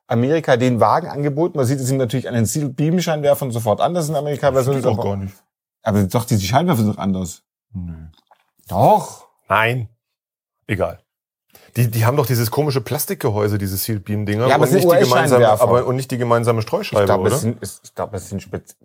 Amerika 0.08 0.58
den 0.58 0.80
Wagen 0.80 1.08
angeboten. 1.08 1.58
Man 1.58 1.68
sieht 1.68 1.80
es 1.80 1.92
ihm 1.92 1.98
natürlich 1.98 2.28
an 2.28 2.34
den 2.34 2.48
Steel 2.48 2.70
Beam 2.70 3.00
Scheinwerfern 3.00 3.52
sofort 3.52 3.80
an, 3.80 3.94
das 3.94 4.10
in 4.10 4.16
Amerika 4.16 4.52
Version 4.52 4.78
ist. 4.78 4.86
Auch 4.88 5.04
gar 5.04 5.18
nicht. 5.18 5.36
Aber 5.88 6.04
doch, 6.04 6.26
die 6.26 6.40
Scheinwerfer 6.40 6.84
sind 6.84 6.94
doch 6.96 6.98
anders. 7.02 7.44
Doch. 8.68 9.28
Nein. 9.50 9.90
Egal. 10.68 11.00
Die, 11.76 11.90
die 11.90 12.06
haben 12.06 12.18
doch 12.18 12.26
dieses 12.26 12.52
komische 12.52 12.82
Plastikgehäuse, 12.82 13.58
diese 13.58 13.78
Sealed 13.78 14.04
Beam 14.06 14.26
Dinger 14.26 14.48
Ja, 14.48 14.56
aber 14.56 14.66
und 14.66 14.74
nicht 14.74 14.92
die 14.92 14.98
gemeinsame, 15.00 15.48
aber 15.48 15.86
und 15.86 15.96
nicht 15.96 16.12
die 16.12 16.18
gemeinsame 16.18 16.60
Ich 16.60 16.64
Streuscheibe, 16.64 17.06
glaube, 17.06 17.24
oder? 17.28 17.36
es 17.36 17.42
sind, 17.42 17.58
ich 17.62 17.96
glaube, 17.96 18.18
es 18.18 18.30
sind 18.30 18.42
spez 18.42 18.76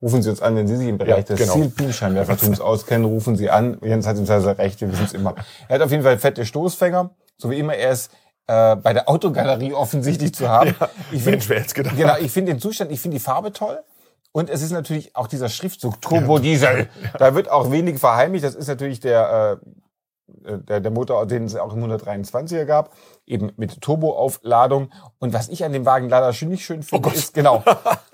Rufen 0.00 0.22
Sie 0.22 0.30
uns 0.30 0.40
an, 0.40 0.54
wenn 0.54 0.68
Sie 0.68 0.76
sich 0.76 0.86
im 0.86 0.96
Bereich 0.96 1.16
Ja, 1.16 1.22
des 1.22 1.38
genau. 1.40 1.52
Steel 1.54 1.68
Beam 1.70 1.92
Scheinwerfertums 1.92 2.60
auskennen, 2.60 3.04
rufen 3.04 3.34
Sie 3.36 3.50
an. 3.50 3.78
Jens 3.82 4.06
hat 4.06 4.16
im 4.16 4.26
Zweifel 4.26 4.50
recht, 4.52 4.80
wir 4.80 4.92
wissen 4.92 5.04
es 5.06 5.12
immer. 5.12 5.34
Er 5.66 5.74
hat 5.76 5.82
auf 5.82 5.90
jeden 5.90 6.04
Fall 6.04 6.18
fette 6.18 6.46
Stoßfänger, 6.46 7.10
so 7.36 7.50
wie 7.50 7.58
immer. 7.58 7.74
Er 7.74 7.90
ist 7.90 8.12
äh, 8.46 8.76
bei 8.76 8.92
der 8.92 9.08
Autogalerie 9.08 9.72
offensichtlich 9.72 10.32
zu 10.34 10.48
haben. 10.48 10.70
ich 11.10 11.22
find- 11.22 11.26
Mensch, 11.26 11.48
wer 11.48 11.60
hätte 11.60 11.74
gedacht? 11.74 11.96
Genau, 11.96 12.16
ich 12.16 12.30
finde 12.30 12.52
den 12.52 12.60
Zustand, 12.60 12.92
ich 12.92 13.00
finde 13.00 13.16
die 13.16 13.22
Farbe 13.22 13.52
toll. 13.52 13.80
Und 14.32 14.50
es 14.50 14.62
ist 14.62 14.72
natürlich 14.72 15.16
auch 15.16 15.26
dieser 15.26 15.48
Schriftzug 15.48 16.00
Turbo 16.00 16.38
Diesel. 16.38 16.88
Da 17.18 17.34
wird 17.34 17.50
auch 17.50 17.70
wenig 17.70 17.98
verheimlicht. 17.98 18.44
Das 18.44 18.54
ist 18.54 18.68
natürlich 18.68 19.00
der, 19.00 19.60
äh, 20.44 20.58
der, 20.58 20.80
der 20.80 20.90
Motor, 20.90 21.26
den 21.26 21.44
es 21.44 21.56
auch 21.56 21.74
im 21.74 21.82
123er 21.84 22.64
gab, 22.64 22.94
eben 23.28 23.52
mit 23.56 23.80
Turboaufladung. 23.80 24.90
Und 25.18 25.32
was 25.32 25.48
ich 25.48 25.64
an 25.64 25.72
dem 25.72 25.84
Wagen 25.86 26.08
leider 26.08 26.32
schon 26.32 26.48
nicht 26.48 26.64
schön 26.64 26.82
finde, 26.82 27.08
ist 27.10 27.34
genau, 27.34 27.62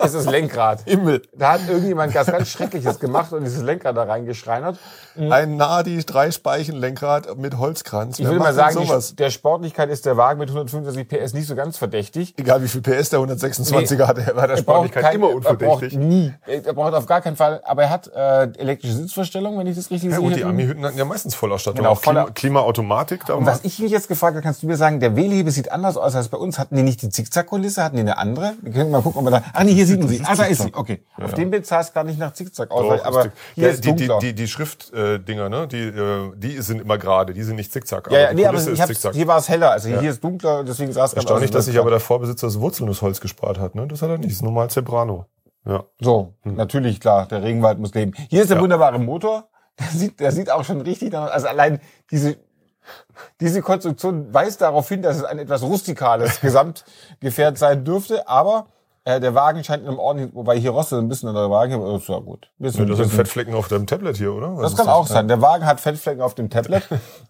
ist 0.03 0.15
das 0.15 0.25
Lenkrad. 0.25 0.81
Himmel. 0.85 1.21
Da 1.35 1.53
hat 1.53 1.61
irgendjemand 1.69 2.13
was 2.15 2.27
ganz 2.27 2.49
Schreckliches 2.49 2.99
gemacht 2.99 3.31
und 3.33 3.43
dieses 3.43 3.61
Lenkrad 3.61 3.95
da 3.97 4.03
reingeschreinert. 4.03 4.77
Ein 5.17 5.55
Nadi 5.57 6.03
Dreispeichenlenkrad 6.03 7.37
mit 7.37 7.57
Holzkranz. 7.57 8.19
Ich 8.19 8.25
würde 8.25 8.39
mal 8.39 8.53
sagen, 8.53 8.77
die, 8.81 9.15
der 9.15 9.29
Sportlichkeit 9.29 9.89
ist 9.89 10.05
der 10.05 10.17
Wagen 10.17 10.39
mit 10.39 10.49
125 10.49 11.07
PS 11.07 11.33
nicht 11.33 11.47
so 11.47 11.55
ganz 11.55 11.77
verdächtig. 11.77 12.33
Egal 12.37 12.61
wie 12.63 12.67
viel 12.67 12.81
PS 12.81 13.09
der 13.09 13.19
126er 13.19 14.07
hatte, 14.07 14.35
war 14.35 14.47
der 14.47 14.57
Er 14.57 14.61
Sportlichkeit 14.61 15.03
kein- 15.03 15.15
immer 15.15 15.29
Er 15.29 15.39
braucht 15.39 15.61
unverdächtig. 15.61 15.97
nie. 15.99 16.33
Er 16.45 16.73
braucht 16.73 16.93
auf 16.93 17.05
gar 17.05 17.21
keinen 17.21 17.35
Fall. 17.35 17.61
Aber 17.63 17.83
er 17.83 17.89
hat 17.89 18.07
äh, 18.13 18.43
elektrische 18.57 18.93
Sitzverstellung, 18.93 19.57
wenn 19.57 19.67
ich 19.67 19.75
das 19.75 19.89
richtig 19.91 20.11
Ja, 20.11 20.17
sehe. 20.17 20.25
und 20.25 20.35
die 20.35 20.43
Ami-Hütten 20.43 20.83
hatten 20.85 20.97
ja 20.97 21.05
meistens 21.05 21.35
Vollausstattung. 21.35 21.77
Genau, 21.83 21.91
auch 21.91 22.01
Klima, 22.01 22.25
Klimaautomatik. 22.33 23.25
Da 23.25 23.35
Und 23.35 23.45
was 23.45 23.63
ich 23.63 23.79
mich 23.79 23.91
jetzt 23.91 24.07
gefragt 24.07 24.35
habe, 24.35 24.43
kannst 24.43 24.63
du 24.63 24.67
mir 24.67 24.77
sagen, 24.77 24.99
der 25.05 25.15
Wählhebel 25.15 25.51
sieht 25.51 25.71
anders 25.71 25.97
aus 25.97 26.15
als 26.15 26.29
bei 26.29 26.37
uns. 26.37 26.57
Hatten 26.57 26.75
die 26.75 26.81
nicht 26.81 27.01
die 27.03 27.09
Zickzack-Kulisse? 27.09 27.83
Hatten 27.83 27.95
die 27.95 28.01
eine 28.01 28.17
andere? 28.17 28.53
Wir 28.61 28.71
können 28.71 28.89
mal 28.89 29.03
gucken, 29.03 29.19
ob 29.19 29.25
wir 29.25 29.31
da... 29.31 29.43
Ah, 29.53 29.63
nee, 29.63 29.73
hier 29.73 29.85
sieht 29.85 29.99
man 29.99 30.07
sie. 30.07 30.19
Ah, 30.25 30.35
da 30.35 30.45
ist 30.45 30.63
sie. 30.63 30.73
Okay. 30.73 31.03
Auf 31.21 31.35
dem 31.35 31.51
Bild 31.51 31.67
sah 31.67 31.81
es 31.81 31.93
gar 31.93 32.03
nicht 32.03 32.17
nach 32.17 32.33
Zickzack 32.33 32.71
aus. 32.71 32.81
Doch, 32.81 33.05
aber 33.05 33.31
hier 33.53 33.67
ja, 33.67 33.69
ist 33.69 33.85
die, 33.85 33.93
die, 33.93 34.07
dunkler. 34.07 34.19
die, 34.19 34.33
die 34.33 34.47
Schriftdinger, 34.47 35.49
ne? 35.49 35.67
Die, 35.67 35.77
äh, 35.77 36.31
die 36.35 36.59
sind 36.61 36.81
immer 36.81 36.97
gerade, 36.97 37.33
die 37.35 37.43
sind 37.43 37.57
nicht 37.57 37.71
zickzack. 37.71 38.09
ja, 38.09 38.19
ja, 38.19 38.29
die 38.31 38.37
nee, 38.37 38.47
aber 38.47 38.59
hier 38.59 39.27
war 39.27 39.37
es 39.37 39.47
heller. 39.47 39.71
Also 39.71 39.89
hier 39.89 40.09
ist 40.09 40.23
dunkler, 40.23 40.63
deswegen 40.63 40.91
sah 40.91 41.05
es 41.05 41.11
ganz 41.11 41.25
Erstaunlich, 41.25 41.51
dass 41.51 41.65
sich 41.65 41.77
aber 41.77 41.91
der 41.91 41.99
Vorbesitzer 41.99 42.47
das 42.47 42.59
Wurzelnussholz 42.59 43.21
gespart 43.21 43.59
hat, 43.59 43.75
ne? 43.75 43.87
Das 43.87 44.01
hat 44.01 44.09
er 44.09 44.17
nicht. 44.17 44.31
Das 44.31 44.37
ist 44.37 44.43
normal 44.43 44.71
Zebrano. 44.71 45.27
Ja. 45.67 45.83
So, 45.99 46.33
natürlich, 46.43 46.99
klar, 46.99 47.27
der 47.27 47.43
Regenwald 47.43 47.77
muss 47.77 47.93
leben. 47.93 48.13
Hier 48.29 48.41
ist 48.41 48.49
der 48.49 48.57
Ja. 48.57 48.63
wunderbare 48.63 48.97
Motor. 48.97 49.49
Der 49.79 49.87
sieht, 49.87 50.19
der 50.19 50.31
sieht 50.31 50.49
auch 50.49 50.63
schon 50.63 50.79
richtig 50.81 51.13
also 51.13 51.47
allein 51.47 51.79
diese, 52.09 52.37
diese 53.39 53.61
Konstruktion 53.61 54.33
weist 54.33 54.61
darauf 54.61 54.87
hin, 54.87 55.01
dass 55.01 55.17
es 55.17 55.23
ein 55.23 55.39
etwas 55.39 55.63
rustikales 55.63 56.41
Gesamtgefährt 56.41 57.57
sein 57.57 57.83
dürfte, 57.83 58.27
aber 58.27 58.67
äh, 59.05 59.19
der 59.19 59.35
Wagen 59.35 59.63
scheint 59.63 59.83
in 59.83 59.89
einem 59.89 59.99
ordentlichen, 59.99 60.35
wobei 60.35 60.57
hier 60.57 60.71
rostet 60.71 60.99
ein 60.99 61.07
bisschen 61.07 61.29
an 61.29 61.35
der 61.35 61.49
Wagen, 61.51 61.75
aber 61.75 61.95
ist 61.95 62.09
ja 62.09 62.17
gut. 62.17 62.49
Bisschen, 62.57 62.81
ja, 62.81 62.89
das 62.89 62.97
bisschen. 62.97 63.09
sind 63.11 63.15
Fettflecken 63.15 63.53
auf 63.53 63.67
deinem 63.67 63.85
Tablet 63.85 64.17
hier, 64.17 64.33
oder? 64.33 64.57
Was 64.57 64.71
das 64.71 64.77
kann 64.77 64.87
das? 64.87 64.95
auch 64.95 65.05
sein. 65.07 65.27
Der 65.27 65.41
Wagen 65.41 65.65
hat 65.65 65.79
Fettflecken 65.79 66.23
auf 66.23 66.33
dem 66.33 66.49
Tablet 66.49 66.83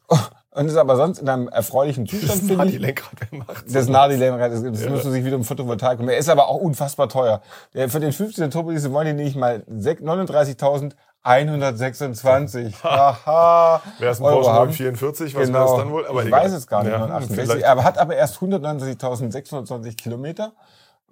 und 0.51 0.67
ist 0.67 0.77
aber 0.77 0.95
sonst 0.95 1.19
in 1.19 1.27
einem 1.27 1.49
erfreulichen 1.49 2.07
Zustand. 2.07 2.31
Das 2.31 2.43
ist 2.43 2.49
ein 2.49 2.57
Nadi-Lenkrad, 2.57 3.11
wer 3.29 3.39
macht 3.39 3.75
Das 3.75 3.89
Nadi-Lenkrad, 3.89 4.53
das, 4.53 4.63
das 4.63 4.83
ja. 4.83 4.89
müssen 4.89 5.11
sich 5.11 5.25
wieder 5.25 5.35
um 5.35 5.43
Photovoltaik 5.43 5.99
Er 5.99 6.17
ist 6.17 6.29
aber 6.29 6.47
auch 6.47 6.61
unfassbar 6.61 7.09
teuer. 7.09 7.41
Der, 7.73 7.89
für 7.89 7.99
den 7.99 8.13
15er 8.13 8.49
Turbo, 8.49 8.71
diese 8.71 8.93
wollen 8.93 9.17
die 9.17 9.23
nicht 9.23 9.35
mal 9.35 9.65
39.000 9.69 10.93
126. 11.25 12.83
Haha. 12.83 13.81
Wer 13.97 14.11
ist 14.11 14.19
ein 14.19 14.23
Porsche 14.23 14.49
944, 14.51 15.35
was 15.35 15.47
genau. 15.47 15.59
wäre 15.59 15.67
das 15.67 15.77
dann 15.77 15.91
wohl? 15.91 16.05
Aber 16.05 16.21
ich 16.21 16.27
egal. 16.27 16.43
weiß 16.43 16.53
es 16.53 16.67
gar 16.67 16.83
nicht. 16.83 16.91
Ja, 16.91 16.97
168. 16.97 17.55
Hm, 17.55 17.63
aber 17.63 17.83
hat 17.83 17.97
aber 17.97 18.15
erst 18.15 18.37
199.620 18.37 19.97
Kilometer. 19.97 20.53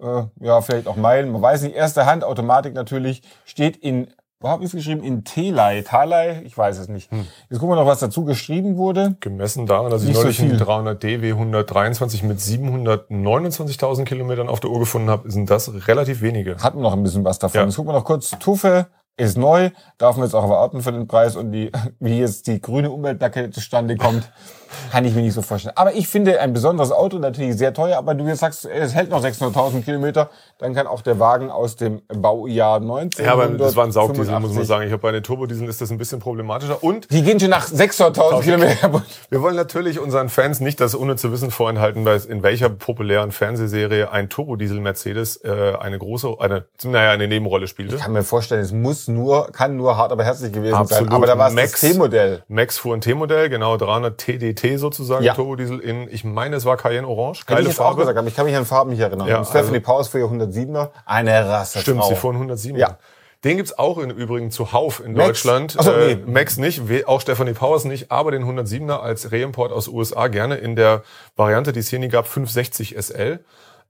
Äh, 0.00 0.22
ja, 0.40 0.60
vielleicht 0.60 0.86
auch 0.86 0.94
Meilen. 0.94 1.32
Man 1.32 1.42
weiß 1.42 1.62
nicht. 1.62 1.74
Erste 1.74 2.06
Hand, 2.06 2.22
Automatik 2.22 2.74
natürlich, 2.74 3.22
steht 3.44 3.76
in, 3.76 4.06
wo 4.38 4.48
habe 4.48 4.62
ich 4.62 4.68
es 4.68 4.76
geschrieben? 4.76 5.02
In 5.02 5.24
Telei. 5.24 5.82
Talei? 5.82 6.42
Ich 6.44 6.56
weiß 6.56 6.78
es 6.78 6.86
nicht. 6.86 7.10
Hm. 7.10 7.26
Jetzt 7.50 7.58
gucken 7.58 7.74
wir 7.74 7.80
noch, 7.80 7.88
was 7.88 7.98
dazu 7.98 8.24
geschrieben 8.24 8.76
wurde. 8.76 9.16
Gemessen 9.18 9.66
daran, 9.66 9.90
dass 9.90 10.02
nicht 10.02 10.12
ich 10.12 10.16
neulich 10.16 10.36
so 10.36 10.44
einen 10.44 10.58
300 10.58 11.02
DW 11.02 11.32
123 11.32 12.22
mit 12.22 12.38
729.000 12.38 14.04
Kilometern 14.04 14.48
auf 14.48 14.60
der 14.60 14.70
Uhr 14.70 14.78
gefunden 14.78 15.10
habe, 15.10 15.28
sind 15.28 15.50
das 15.50 15.88
relativ 15.88 16.22
wenige. 16.22 16.56
Hatten 16.58 16.80
noch 16.80 16.92
ein 16.92 17.02
bisschen 17.02 17.24
was 17.24 17.40
davon. 17.40 17.62
Ja. 17.62 17.66
Jetzt 17.66 17.74
gucken 17.74 17.92
wir 17.92 17.98
noch 17.98 18.04
kurz. 18.04 18.30
Tuffe 18.38 18.86
ist 19.16 19.36
neu. 19.36 19.70
Darf 19.98 20.16
man 20.16 20.26
jetzt 20.26 20.34
auch 20.34 20.44
erwarten 20.44 20.82
für 20.82 20.92
den 20.92 21.06
Preis 21.06 21.36
und 21.36 21.52
die, 21.52 21.70
wie 22.00 22.18
jetzt 22.18 22.46
die 22.46 22.60
grüne 22.60 22.90
Umweltplakette 22.90 23.50
zustande 23.50 23.96
kommt, 23.96 24.30
kann 24.92 25.04
ich 25.04 25.14
mir 25.14 25.22
nicht 25.22 25.34
so 25.34 25.42
vorstellen. 25.42 25.76
Aber 25.76 25.94
ich 25.94 26.08
finde 26.08 26.40
ein 26.40 26.52
besonderes 26.52 26.92
Auto 26.92 27.18
natürlich 27.18 27.56
sehr 27.56 27.72
teuer. 27.74 27.98
Aber 27.98 28.14
du 28.14 28.26
jetzt 28.26 28.40
sagst, 28.40 28.64
es 28.64 28.94
hält 28.94 29.10
noch 29.10 29.22
600.000 29.22 29.82
Kilometer, 29.84 30.30
dann 30.58 30.74
kann 30.74 30.86
auch 30.86 31.02
der 31.02 31.18
Wagen 31.18 31.50
aus 31.50 31.76
dem 31.76 32.02
Baujahr 32.08 32.80
19. 32.80 33.24
Ja, 33.24 33.32
aber 33.32 33.48
das 33.48 33.76
war 33.76 33.84
ein 33.84 33.92
Saugdiesel, 33.92 34.38
muss 34.40 34.52
man 34.54 34.64
sagen. 34.64 34.84
Ich 34.86 34.92
habe 34.92 35.02
bei 35.02 35.12
den 35.12 35.22
Turbodieseln 35.22 35.68
ist 35.68 35.80
das 35.80 35.90
ein 35.90 35.98
bisschen 35.98 36.20
problematischer. 36.20 36.82
Und 36.82 37.10
Die 37.10 37.22
gehen 37.22 37.38
schon 37.40 37.50
nach 37.50 37.68
600.000 37.68 38.40
Kilometer. 38.42 39.02
wir 39.30 39.42
wollen 39.42 39.56
natürlich 39.56 39.98
unseren 39.98 40.28
Fans 40.28 40.60
nicht 40.60 40.80
das 40.80 40.94
unnütze 40.94 41.30
Wissen 41.32 41.50
vorenthalten, 41.50 42.04
weil 42.04 42.20
in 42.28 42.42
welcher 42.42 42.68
populären 42.68 43.32
Fernsehserie 43.32 44.10
ein 44.10 44.28
Turbodiesel 44.28 44.80
Mercedes 44.80 45.36
äh, 45.44 45.74
eine 45.80 45.98
große, 45.98 46.34
eine, 46.38 46.64
naja, 46.84 47.10
eine 47.10 47.28
Nebenrolle 47.28 47.66
spielte. 47.66 47.96
Ich 47.96 48.02
kann 48.02 48.12
mir 48.12 48.22
vorstellen, 48.22 48.60
es 48.62 48.72
muss 48.72 49.08
nur, 49.08 49.48
kann 49.52 49.76
nur 49.76 49.96
hart, 49.96 50.12
aber 50.12 50.24
herzlich 50.24 50.52
gewesen 50.52 50.74
Absolut. 50.74 51.08
sein. 51.10 51.12
Aber 51.16 51.26
da 51.26 51.36
war 51.38 51.48
es 51.48 51.54
das 51.54 51.62
Max- 51.70 51.80
T-Modell. 51.80 52.42
Max 52.48 52.78
fuhr 52.78 52.94
ein 52.94 53.00
T-Modell, 53.00 53.48
genau 53.48 53.76
300 53.76 54.16
TDT 54.18 54.63
sozusagen, 54.76 55.24
Ja. 55.24 55.34
Turbodiesel 55.34 55.78
in, 55.80 56.08
ich 56.10 56.24
meine, 56.24 56.56
es 56.56 56.64
war 56.64 56.76
Cayenne 56.76 57.06
Orange, 57.06 57.40
Hätte 57.40 57.52
ich 57.52 57.56
geile 57.56 57.68
jetzt 57.68 57.80
auch 57.80 57.84
Farbe. 57.84 58.00
gesagt, 58.02 58.18
aber 58.18 58.28
ich 58.28 58.34
kann 58.36 58.46
mich 58.46 58.56
an 58.56 58.64
Farben 58.66 58.90
nicht 58.90 59.00
erinnern. 59.00 59.28
Ja, 59.28 59.44
Stephanie 59.44 59.76
also- 59.78 59.80
Powers 59.86 60.08
für 60.08 60.18
ihr 60.18 60.26
107er. 60.26 60.90
Eine 61.06 61.48
Rasse. 61.48 61.80
Stimmt, 61.80 62.00
Frau. 62.00 62.08
sie 62.08 62.16
fuhren 62.16 62.36
107. 62.36 62.78
Ja. 62.78 62.98
Den 63.44 63.58
gibt's 63.58 63.76
auch 63.78 63.98
im 63.98 64.10
Übrigen 64.10 64.50
zuhauf 64.50 65.00
in 65.04 65.12
Max? 65.12 65.26
Deutschland. 65.42 65.76
Ach 65.78 65.84
so, 65.84 65.92
äh, 65.92 66.14
nee. 66.16 66.22
Max 66.32 66.56
nicht, 66.56 66.80
auch 67.06 67.20
Stephanie 67.20 67.52
Powers 67.52 67.84
nicht, 67.84 68.10
aber 68.10 68.30
den 68.30 68.44
107er 68.44 69.00
als 69.00 69.32
Reimport 69.32 69.70
aus 69.70 69.86
USA 69.86 70.28
gerne 70.28 70.56
in 70.56 70.76
der 70.76 71.02
Variante, 71.36 71.72
die 71.72 71.80
es 71.80 71.88
hier 71.88 71.98
nie 71.98 72.08
gab, 72.08 72.26
560 72.26 72.96
SL. 72.96 73.40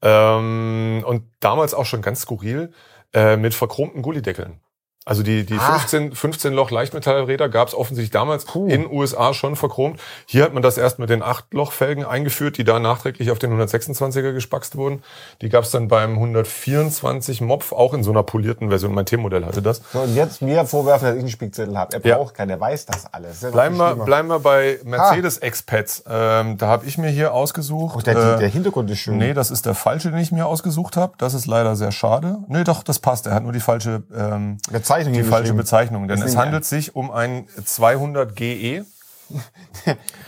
Ähm, 0.03 1.03
und 1.07 1.23
damals 1.41 1.73
auch 1.75 1.87
schon 1.87 2.03
ganz 2.03 2.21
skurril 2.23 2.73
äh, 3.13 3.37
mit 3.37 3.55
verchromten 3.55 4.03
Gullideckeln. 4.03 4.61
Also 5.07 5.23
die, 5.23 5.45
die 5.45 5.59
Ah. 5.59 5.79
15, 5.79 6.13
15 6.15 6.53
Loch 6.55 6.71
Leichtmetallräder 6.71 7.51
gab 7.51 7.69
es 7.69 7.75
offensichtlich 7.75 8.11
damals 8.11 8.47
Puh. 8.47 8.67
in 8.69 8.91
USA 8.91 9.35
schon 9.35 9.55
verchromt. 9.55 10.01
Hier 10.25 10.45
hat 10.45 10.55
man 10.55 10.63
das 10.63 10.79
erst 10.79 10.99
mit 10.99 11.11
den 11.11 11.23
8-Loch-Felgen 11.23 12.07
eingeführt, 12.07 12.57
die 12.57 12.65
da 12.65 12.79
nachträglich 12.79 13.31
auf 13.31 13.39
den 13.39 13.53
126er 13.53 14.33
gespackst 14.33 14.77
wurden. 14.77 15.03
Die 15.43 15.51
gab 15.51 15.65
es 15.65 15.71
dann 15.71 15.89
beim 15.89 16.13
124 16.15 17.41
Mopf 17.41 17.73
auch 17.73 17.93
in 17.95 18.03
so 18.03 18.11
einer 18.13 18.23
polierten 18.23 18.69
Version. 18.71 18.95
Mein 18.95 19.07
T-Modell 19.07 19.45
hatte 19.45 19.63
das. 19.63 19.83
So, 19.93 20.01
und 20.01 20.15
jetzt 20.15 20.43
mir 20.43 20.65
vorwerfen, 20.65 21.07
dass 21.09 21.15
ich 21.17 21.21
einen 21.21 21.29
Spickzettel 21.31 21.77
habe. 21.77 21.97
Er 21.97 22.07
Ja. 22.09 22.17
braucht 22.17 22.35
keinen, 22.35 22.51
er 22.51 22.61
weiß 22.61 22.87
das 22.87 23.13
alles. 23.13 23.41
Das 23.41 23.53
Bleiben 23.53 23.77
wir, 23.77 23.97
bleiben 23.97 24.29
wir 24.29 24.39
bei 24.41 24.79
Mercedes 24.85 25.39
Expats. 25.39 26.03
Ähm, 26.09 26.57
da 26.59 26.69
habe 26.69 26.87
ich 26.87 26.99
mir 26.99 27.11
hier 27.11 27.33
ausgesucht. 27.35 27.95
Oh, 27.99 28.01
der, 28.01 28.17
äh, 28.17 28.39
der 28.39 28.49
Hintergrund 28.49 28.91
ist 28.91 28.99
schön. 29.01 29.19
Nee, 29.19 29.35
das 29.35 29.51
ist 29.51 29.67
der 29.67 29.75
falsche, 29.75 30.11
den 30.11 30.21
ich 30.21 30.33
mir 30.33 30.47
ausgesucht 30.47 30.97
habe. 30.97 31.13
Das 31.19 31.35
ist 31.35 31.47
leider 31.47 31.77
sehr 31.77 31.93
schade. 31.93 32.39
Nee, 32.49 32.65
doch, 32.65 32.83
das 32.83 32.99
passt. 32.99 33.27
Er 33.27 33.35
hat 33.35 33.43
nur 33.43 33.53
die 33.53 33.61
falsche 33.61 34.03
ähm, 34.17 34.59
Bezeichnung 34.95 35.13
die 35.15 35.23
falsche. 35.29 35.55
Bezeichnung, 35.55 36.09
denn 36.09 36.23
es 36.23 36.37
handelt 36.37 36.65
sich 36.65 36.95
um 36.97 37.11
ein 37.11 37.47
200 37.65 38.35
GE. 38.37 38.85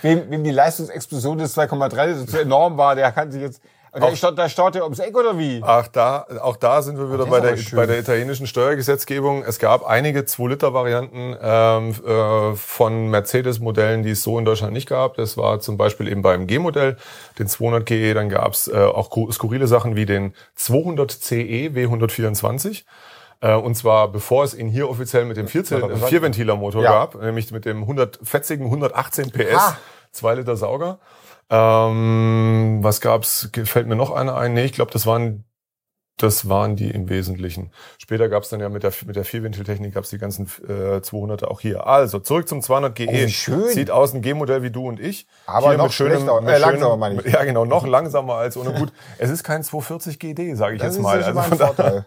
Wem, 0.02 0.30
wem 0.30 0.42
die 0.44 0.50
Leistungsexplosion 0.50 1.38
des 1.38 1.56
2,3 1.56 2.26
so 2.30 2.38
enorm 2.38 2.76
war, 2.78 2.94
der 2.94 3.12
kann 3.12 3.30
sich 3.30 3.42
jetzt. 3.42 3.60
Der 3.94 4.02
Auch- 4.04 4.16
staut, 4.16 4.36
da 4.38 4.46
staut 4.48 4.74
der 4.74 4.84
ums 4.84 4.98
Eck 4.98 5.16
oder 5.16 5.38
wie? 5.38 5.60
Ach, 5.64 5.86
da, 5.88 6.26
auch 6.42 6.56
da 6.56 6.82
sind 6.82 6.98
wir 6.98 7.10
wieder 7.10 7.24
bei 7.26 7.40
der, 7.40 7.56
bei 7.74 7.86
der 7.86 7.98
italienischen 7.98 8.46
Steuergesetzgebung. 8.46 9.42
Es 9.42 9.58
gab 9.58 9.86
einige 9.86 10.20
2-Liter-Varianten 10.20 11.34
ähm, 11.40 11.94
äh, 12.06 12.56
von 12.56 13.08
Mercedes-Modellen, 13.08 14.02
die 14.02 14.10
es 14.10 14.22
so 14.22 14.38
in 14.38 14.44
Deutschland 14.44 14.74
nicht 14.74 14.86
gab. 14.86 15.14
Das 15.16 15.38
war 15.38 15.60
zum 15.60 15.78
Beispiel 15.78 16.08
eben 16.08 16.20
beim 16.20 16.46
G-Modell, 16.46 16.98
den 17.38 17.46
200 17.48 17.86
GE. 17.86 18.12
Dann 18.12 18.28
gab 18.28 18.52
es 18.52 18.68
äh, 18.68 18.76
auch 18.76 19.08
ku- 19.08 19.32
skurrile 19.32 19.66
Sachen 19.66 19.96
wie 19.96 20.04
den 20.04 20.34
200 20.56 21.10
CE 21.10 21.68
W124. 21.72 22.82
Äh, 23.40 23.54
und 23.54 23.74
zwar 23.74 24.08
bevor 24.10 24.44
es 24.44 24.54
ihn 24.54 24.68
hier 24.68 24.88
offiziell 24.88 25.24
mit 25.24 25.36
dem 25.36 25.46
das 25.46 25.52
Vierventiler-Motor 26.08 26.82
Ja. 26.82 26.90
gab, 26.92 27.14
nämlich 27.16 27.50
mit 27.52 27.64
dem 27.64 27.82
100 27.82 28.18
fetzigen 28.22 28.66
118 28.66 29.30
PS, 29.30 29.54
Ha! 29.56 29.78
2 30.12 30.34
Liter 30.36 30.56
Sauger. 30.56 30.98
Ähm, 31.50 32.78
was 32.82 33.00
gab's? 33.00 33.48
Fällt 33.64 33.86
mir 33.86 33.96
noch 33.96 34.10
einer 34.10 34.36
ein? 34.36 34.54
Nee, 34.54 34.64
ich 34.64 34.72
glaube, 34.72 34.90
das 34.90 35.06
waren 35.06 35.44
das 36.18 36.48
waren 36.48 36.76
die 36.76 36.90
im 36.90 37.10
Wesentlichen. 37.10 37.72
Später 37.98 38.30
gab's 38.30 38.48
dann 38.48 38.58
ja 38.60 38.70
mit 38.70 38.82
der 38.82 38.92
mit 39.06 39.16
der 39.16 39.24
Vierventiltechnik 39.26 39.92
gab's 39.92 40.08
die 40.08 40.16
ganzen 40.16 40.46
äh, 40.66 40.96
200er 41.02 41.44
auch 41.44 41.60
hier. 41.60 41.86
Also 41.86 42.20
zurück 42.20 42.48
zum 42.48 42.62
200 42.62 42.94
GE. 42.94 43.06
Oh, 43.26 43.28
schön. 43.28 43.68
Sieht 43.68 43.90
aus 43.90 44.14
ein 44.14 44.22
G-Modell 44.22 44.62
wie 44.62 44.70
du 44.70 44.88
und 44.88 44.98
ich. 44.98 45.26
Aber 45.44 45.68
Hier 45.68 45.76
noch 45.76 45.84
mit 45.84 45.92
schönem, 45.92 46.12
schlechter, 46.22 46.40
mit 46.40 46.54
äh, 46.54 46.58
langsamer 46.58 46.96
meine 46.96 47.20
ich. 47.20 47.30
Ja, 47.30 47.44
genau, 47.44 47.66
noch 47.66 47.86
langsamer 47.86 48.36
als 48.36 48.56
ohne 48.56 48.72
gut. 48.72 48.94
Es 49.18 49.28
ist 49.28 49.44
kein 49.44 49.62
240 49.62 50.18
GD, 50.18 50.54
sage 50.54 50.76
ich 50.76 50.80
Das 50.80 50.94
jetzt 50.94 50.96
ist 50.96 51.02
mal. 51.02 51.20
ja 51.20 51.26
schon 51.26 51.34
mal 51.34 51.42
ein 51.42 51.48
von 51.50 51.58
daher- 51.58 51.74
Vorteil. 51.74 52.06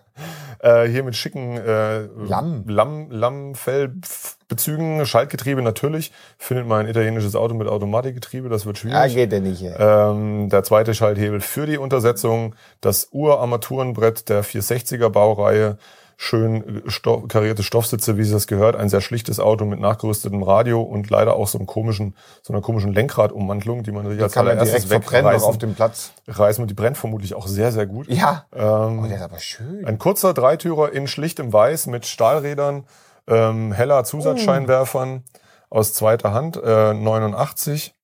Äh, 0.59 0.87
hier 0.87 1.03
mit 1.03 1.15
schicken 1.15 1.57
äh, 1.57 2.01
Lamm. 2.17 2.63
Lamm, 2.67 3.11
Lammfellbezügen, 3.11 5.05
Schaltgetriebe 5.05 5.61
natürlich. 5.61 6.11
Findet 6.37 6.67
man 6.67 6.81
ein 6.81 6.87
italienisches 6.87 7.35
Auto 7.35 7.53
mit 7.53 7.67
Automatikgetriebe, 7.67 8.49
das 8.49 8.65
wird 8.65 8.83
Ja, 8.83 9.07
schwierig. 9.07 9.15
geht 9.15 9.31
der 9.31 9.41
nicht. 9.41 9.61
ey. 9.63 9.73
Ähm, 9.77 10.49
der 10.49 10.63
zweite 10.63 10.93
Schalthebel 10.93 11.41
für 11.41 11.65
die 11.65 11.77
Untersetzung, 11.77 12.55
das 12.81 13.09
Urarmaturenbrett 13.11 14.29
der 14.29 14.43
460er 14.43 15.09
Baureihe, 15.09 15.77
schön 16.21 16.83
sto 16.88 17.21
karierte 17.21 17.63
Stoffsitze, 17.63 18.17
wie 18.17 18.23
es 18.23 18.31
das 18.31 18.45
gehört, 18.45 18.75
ein 18.75 18.89
sehr 18.89 18.99
schlichtes 18.99 19.39
Auto 19.39 19.63
mit 19.63 19.79
nachgerüstetem 19.79 20.43
Radio 20.43 20.81
und 20.81 21.09
leider 21.09 21.33
auch 21.38 21.47
so 21.47 21.57
einem 21.57 21.65
komischen, 21.65 22.13
so 22.43 22.51
einer 22.51 22.61
komischen 22.61 22.91
Lenkradummantelung, 22.91 23.83
die 23.83 23.93
man 23.93 24.05
sich 24.09 24.21
als 24.21 24.33
Kann 24.33 24.43
man 24.45 24.57
allererstes 24.57 24.85
direkt 24.89 25.05
verbrennen 25.05 25.41
auf 25.41 25.57
dem 25.57 25.75
Platz. 25.75 26.11
reißen 26.27 26.61
und 26.61 26.67
die 26.67 26.73
brennt 26.73 26.97
vermutlich 26.97 27.35
auch 27.35 27.47
sehr, 27.47 27.71
sehr 27.71 27.85
gut. 27.88 28.09
Ja. 28.09 28.45
Ähm, 28.53 28.99
Oh, 29.01 29.07
der 29.07 29.15
ist 29.15 29.21
aber 29.23 29.39
schön. 29.39 29.85
ein 29.85 29.97
kurzer 29.97 30.33
Dreitürer 30.33 30.91
in 30.91 31.07
schlichtem 31.07 31.53
Weiß 31.53 31.88
mit 31.88 32.05
Stahlrädern, 32.05 32.83
ähm, 33.27 33.71
heller 33.71 34.03
Zusatzscheinwerfern 34.03 35.23
aus 35.69 35.93
zweiter 35.93 36.33
Hand, 36.33 36.57
äh, 36.61 36.93
89. 36.93 37.95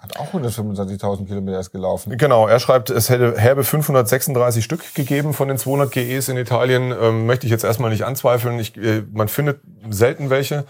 Hat 0.00 0.16
auch 0.16 0.32
125.000 0.32 1.26
Kilometer 1.26 1.56
erst 1.56 1.72
gelaufen. 1.72 2.16
Genau, 2.16 2.46
er 2.46 2.60
schreibt, 2.60 2.88
es 2.88 3.10
hätte 3.10 3.36
herbe 3.36 3.64
536 3.64 4.64
Stück 4.64 4.94
gegeben 4.94 5.34
von 5.34 5.48
den 5.48 5.58
200 5.58 5.90
GEs 5.90 6.28
in 6.28 6.36
Italien. 6.36 6.94
Ähm, 6.98 7.26
möchte 7.26 7.46
ich 7.46 7.50
jetzt 7.50 7.64
erstmal 7.64 7.90
nicht 7.90 8.04
anzweifeln. 8.04 8.60
Ich, 8.60 8.76
äh, 8.76 9.02
man 9.12 9.26
findet 9.26 9.60
selten 9.90 10.30
welche. 10.30 10.66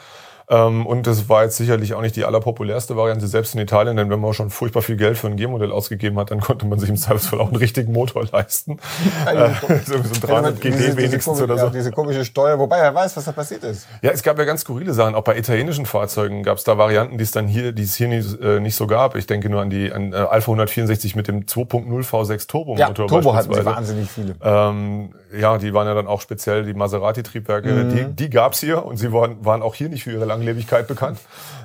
Ähm, 0.51 0.87
und 0.87 1.07
das 1.07 1.29
war 1.29 1.45
jetzt 1.45 1.57
sicherlich 1.57 1.95
auch 1.95 2.01
nicht 2.01 2.17
die 2.17 2.25
allerpopulärste 2.25 2.97
Variante, 2.97 3.27
selbst 3.27 3.55
in 3.55 3.61
Italien, 3.61 3.97
denn 3.97 4.09
wenn 4.09 4.21
man 4.21 4.33
schon 4.33 4.49
furchtbar 4.51 4.83
viel 4.83 4.97
Geld 4.97 5.19
für 5.19 5.27
ein 5.27 5.37
G-Modell 5.37 5.73
ausgegeben 5.73 6.19
hat, 6.19 6.31
dann 6.31 6.41
konnte 6.41 6.67
man 6.67 6.79
sich 6.79 6.89
im 6.89 6.97
Zweifelsfall 6.97 7.41
auch 7.41 7.49
einen 7.49 7.57
richtigen 7.57 7.93
Motor 7.93 8.25
leisten. 8.33 8.79
Äh, 9.27 9.51
so 9.87 10.03
so 10.03 10.15
ein 10.15 10.21
300 10.21 10.61
GD 10.61 10.77
diese, 10.77 10.97
wenigstens 10.97 11.35
diese, 11.35 11.45
oder 11.45 11.57
ja, 11.57 11.65
so. 11.65 11.71
diese 11.71 11.91
komische 11.91 12.25
Steuer, 12.25 12.59
wobei 12.59 12.79
er 12.79 12.95
weiß, 12.95 13.17
was 13.17 13.25
da 13.27 13.33
passiert 13.33 13.63
ist. 13.65 13.87
Ja, 14.01 14.11
es 14.11 14.23
gab 14.23 14.39
ja 14.39 14.45
ganz 14.45 14.63
skurrile 14.63 14.95
Sachen. 14.95 15.15
Auch 15.15 15.25
bei 15.25 15.37
italienischen 15.37 15.85
Fahrzeugen 15.85 16.43
gab 16.43 16.57
es 16.57 16.65
da 16.65 16.79
Varianten, 16.79 17.19
die 17.19 17.25
es 17.25 17.31
dann 17.31 17.47
hier, 17.47 17.73
die 17.73 17.83
es 17.83 17.95
hier 17.97 18.09
nicht, 18.09 18.41
äh, 18.41 18.61
nicht 18.61 18.77
so 18.77 18.87
gab. 18.87 19.17
Ich 19.17 19.27
denke 19.27 19.51
nur 19.51 19.61
an 19.61 19.71
die 19.71 19.93
an 19.93 20.13
äh, 20.13 20.17
Alpha 20.17 20.51
164 20.51 21.15
mit 21.15 21.29
dem 21.29 21.45
2.0 21.45 21.87
V6 22.05 22.49
Turbo 22.49 22.77
Ja, 22.77 22.91
Turbo 22.91 23.35
hatten 23.35 23.53
sie 23.53 23.65
wahnsinnig 23.65 24.11
viele. 24.11 24.35
Ähm, 24.43 25.11
ja, 25.37 25.59
die 25.59 25.75
waren 25.75 25.87
ja 25.87 25.95
dann 25.95 26.07
auch 26.07 26.21
speziell 26.21 26.65
die 26.65 26.75
Maserati-Triebwerke. 26.75 27.69
Mhm. 27.69 27.91
Die, 27.91 28.05
die 28.25 28.31
gab's 28.31 28.61
hier 28.61 28.85
und 28.85 28.97
sie 28.97 29.13
waren, 29.13 29.45
waren 29.45 29.63
auch 29.63 29.75
hier 29.75 29.89
nicht 29.89 30.05
für 30.05 30.13
ihre 30.13 30.25
Langlebigkeit 30.25 30.87
bekannt. 30.87 31.19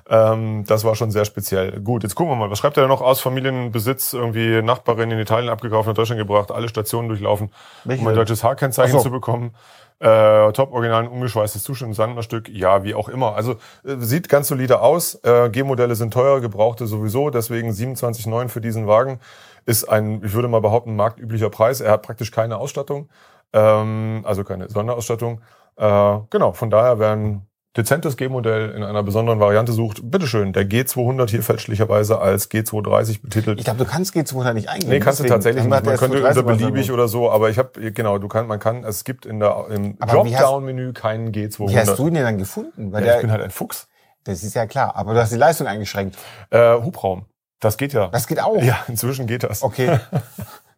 Ähm, 0.10 0.64
das 0.68 0.84
war 0.84 0.96
schon 0.96 1.12
sehr 1.12 1.26
speziell. 1.26 1.80
Gut, 1.82 2.04
jetzt 2.04 2.16
gucken 2.16 2.34
wir 2.34 2.36
mal. 2.36 2.52
Was 2.52 2.60
schreibt 2.60 2.78
er 2.78 2.84
denn 2.84 2.90
noch 2.90 3.02
aus? 3.02 3.22
Familienbesitz, 3.22 4.14
irgendwie 4.14 4.62
Nachbarin 4.62 5.12
in 5.12 5.20
Italien 5.20 5.50
abgekauft, 5.50 5.88
nach 5.88 5.96
Deutschland 5.96 6.20
gebracht, 6.20 6.52
alle 6.52 6.68
Stationen 6.68 7.08
durchlaufen, 7.08 7.52
Welche 7.84 8.02
um 8.02 8.08
ein 8.08 8.16
deutsches 8.16 8.44
H-Kennzeichen 8.44 8.96
Ach 8.96 9.00
so. 9.00 9.06
zu 9.06 9.12
bekommen. 9.12 9.54
Äh, 10.00 10.52
top 10.52 10.74
original, 10.74 11.08
ungeschweißtes 11.08 11.64
Zustand, 11.64 11.96
Sandnerstück, 11.96 12.50
ja, 12.50 12.84
wie 12.84 12.94
auch 12.94 13.08
immer. 13.08 13.36
Also 13.36 13.54
äh, 13.86 13.96
sieht 14.00 14.28
ganz 14.28 14.50
solide 14.50 14.82
aus. 14.82 15.16
Äh, 15.24 15.50
G-Modelle 15.50 15.96
sind 15.96 16.14
teuer, 16.14 16.42
gebrauchte 16.42 16.88
sowieso, 16.88 17.30
deswegen 17.30 17.70
27,9 17.70 18.50
für 18.50 18.60
diesen 18.60 18.86
Wagen 18.88 19.20
ist 19.66 19.86
ein, 19.86 20.22
ich 20.24 20.34
würde 20.34 20.48
mal 20.48 20.62
behaupten, 20.62 20.96
marktüblicher 20.96 21.50
Preis. 21.50 21.80
Er 21.80 21.92
hat 21.92 22.02
praktisch 22.02 22.32
keine 22.32 22.58
Ausstattung, 22.58 23.10
ähm, 23.54 24.22
also 24.26 24.44
keine 24.44 24.70
Sonderausstattung. 24.70 25.42
Äh, 25.78 26.20
genau, 26.30 26.54
von 26.54 26.70
daher, 26.70 27.00
wer 27.00 27.12
ein 27.12 27.48
dezentes 27.76 28.18
G-Modell 28.18 28.72
in 28.72 28.84
einer 28.84 29.02
besonderen 29.02 29.40
Variante 29.40 29.72
sucht, 29.72 30.00
bitteschön, 30.04 30.54
der 30.54 30.70
G200 30.70 31.30
hier 31.30 31.42
fälschlicherweise 31.42 32.20
als 32.20 32.52
G230 32.52 33.22
betitelt. 33.22 33.60
Ich 33.60 33.66
glaube, 33.66 33.84
du 33.84 33.90
kannst 33.90 34.16
G200 34.16 34.54
nicht 34.54 34.70
eingeben. 34.70 34.92
Nee, 34.92 35.00
kannst 35.00 35.20
du 35.20 35.24
tatsächlich 35.24 35.64
nicht. 35.64 35.72
Man 35.72 35.98
könnte 35.98 36.18
S230 36.20 36.28
unter 36.28 36.44
beliebig 36.44 36.92
oder 36.92 37.08
so, 37.08 37.32
aber 37.32 37.50
ich 37.50 37.58
habe 37.58 37.92
genau, 37.92 38.20
du 38.20 38.28
kann, 38.28 38.46
man 38.48 38.60
kann, 38.60 38.84
es 38.84 39.04
gibt 39.04 39.26
in 39.26 39.40
der 39.40 39.66
im 39.70 39.98
Dropdown-Menü 39.98 40.94
keinen 40.94 41.32
G200. 41.32 41.70
Wie 41.70 41.78
hast 41.78 41.98
du 41.98 42.08
ihn 42.08 42.14
denn 42.14 42.24
dann 42.24 42.38
gefunden? 42.38 42.92
Weil 42.92 43.04
ja, 43.04 43.10
ich 43.10 43.16
der, 43.16 43.22
bin 43.22 43.32
halt 43.32 43.42
ein 43.42 43.52
Fuchs. 43.52 43.88
das 44.24 44.44
ist 44.44 44.54
ja 44.54 44.68
klar, 44.68 44.96
aber 44.96 45.14
du 45.14 45.20
hast 45.20 45.32
die 45.32 45.38
Leistung 45.38 45.66
eingeschränkt. 45.66 46.16
Äh, 46.52 46.76
Hubraum, 46.76 47.26
das 47.60 47.78
geht 47.78 47.94
ja. 47.94 48.10
Das 48.10 48.28
geht 48.28 48.40
auch. 48.40 48.62
ja, 48.62 48.84
inzwischen 48.88 49.26
geht 49.26 49.44
das. 49.44 49.64
Okay. 49.64 50.00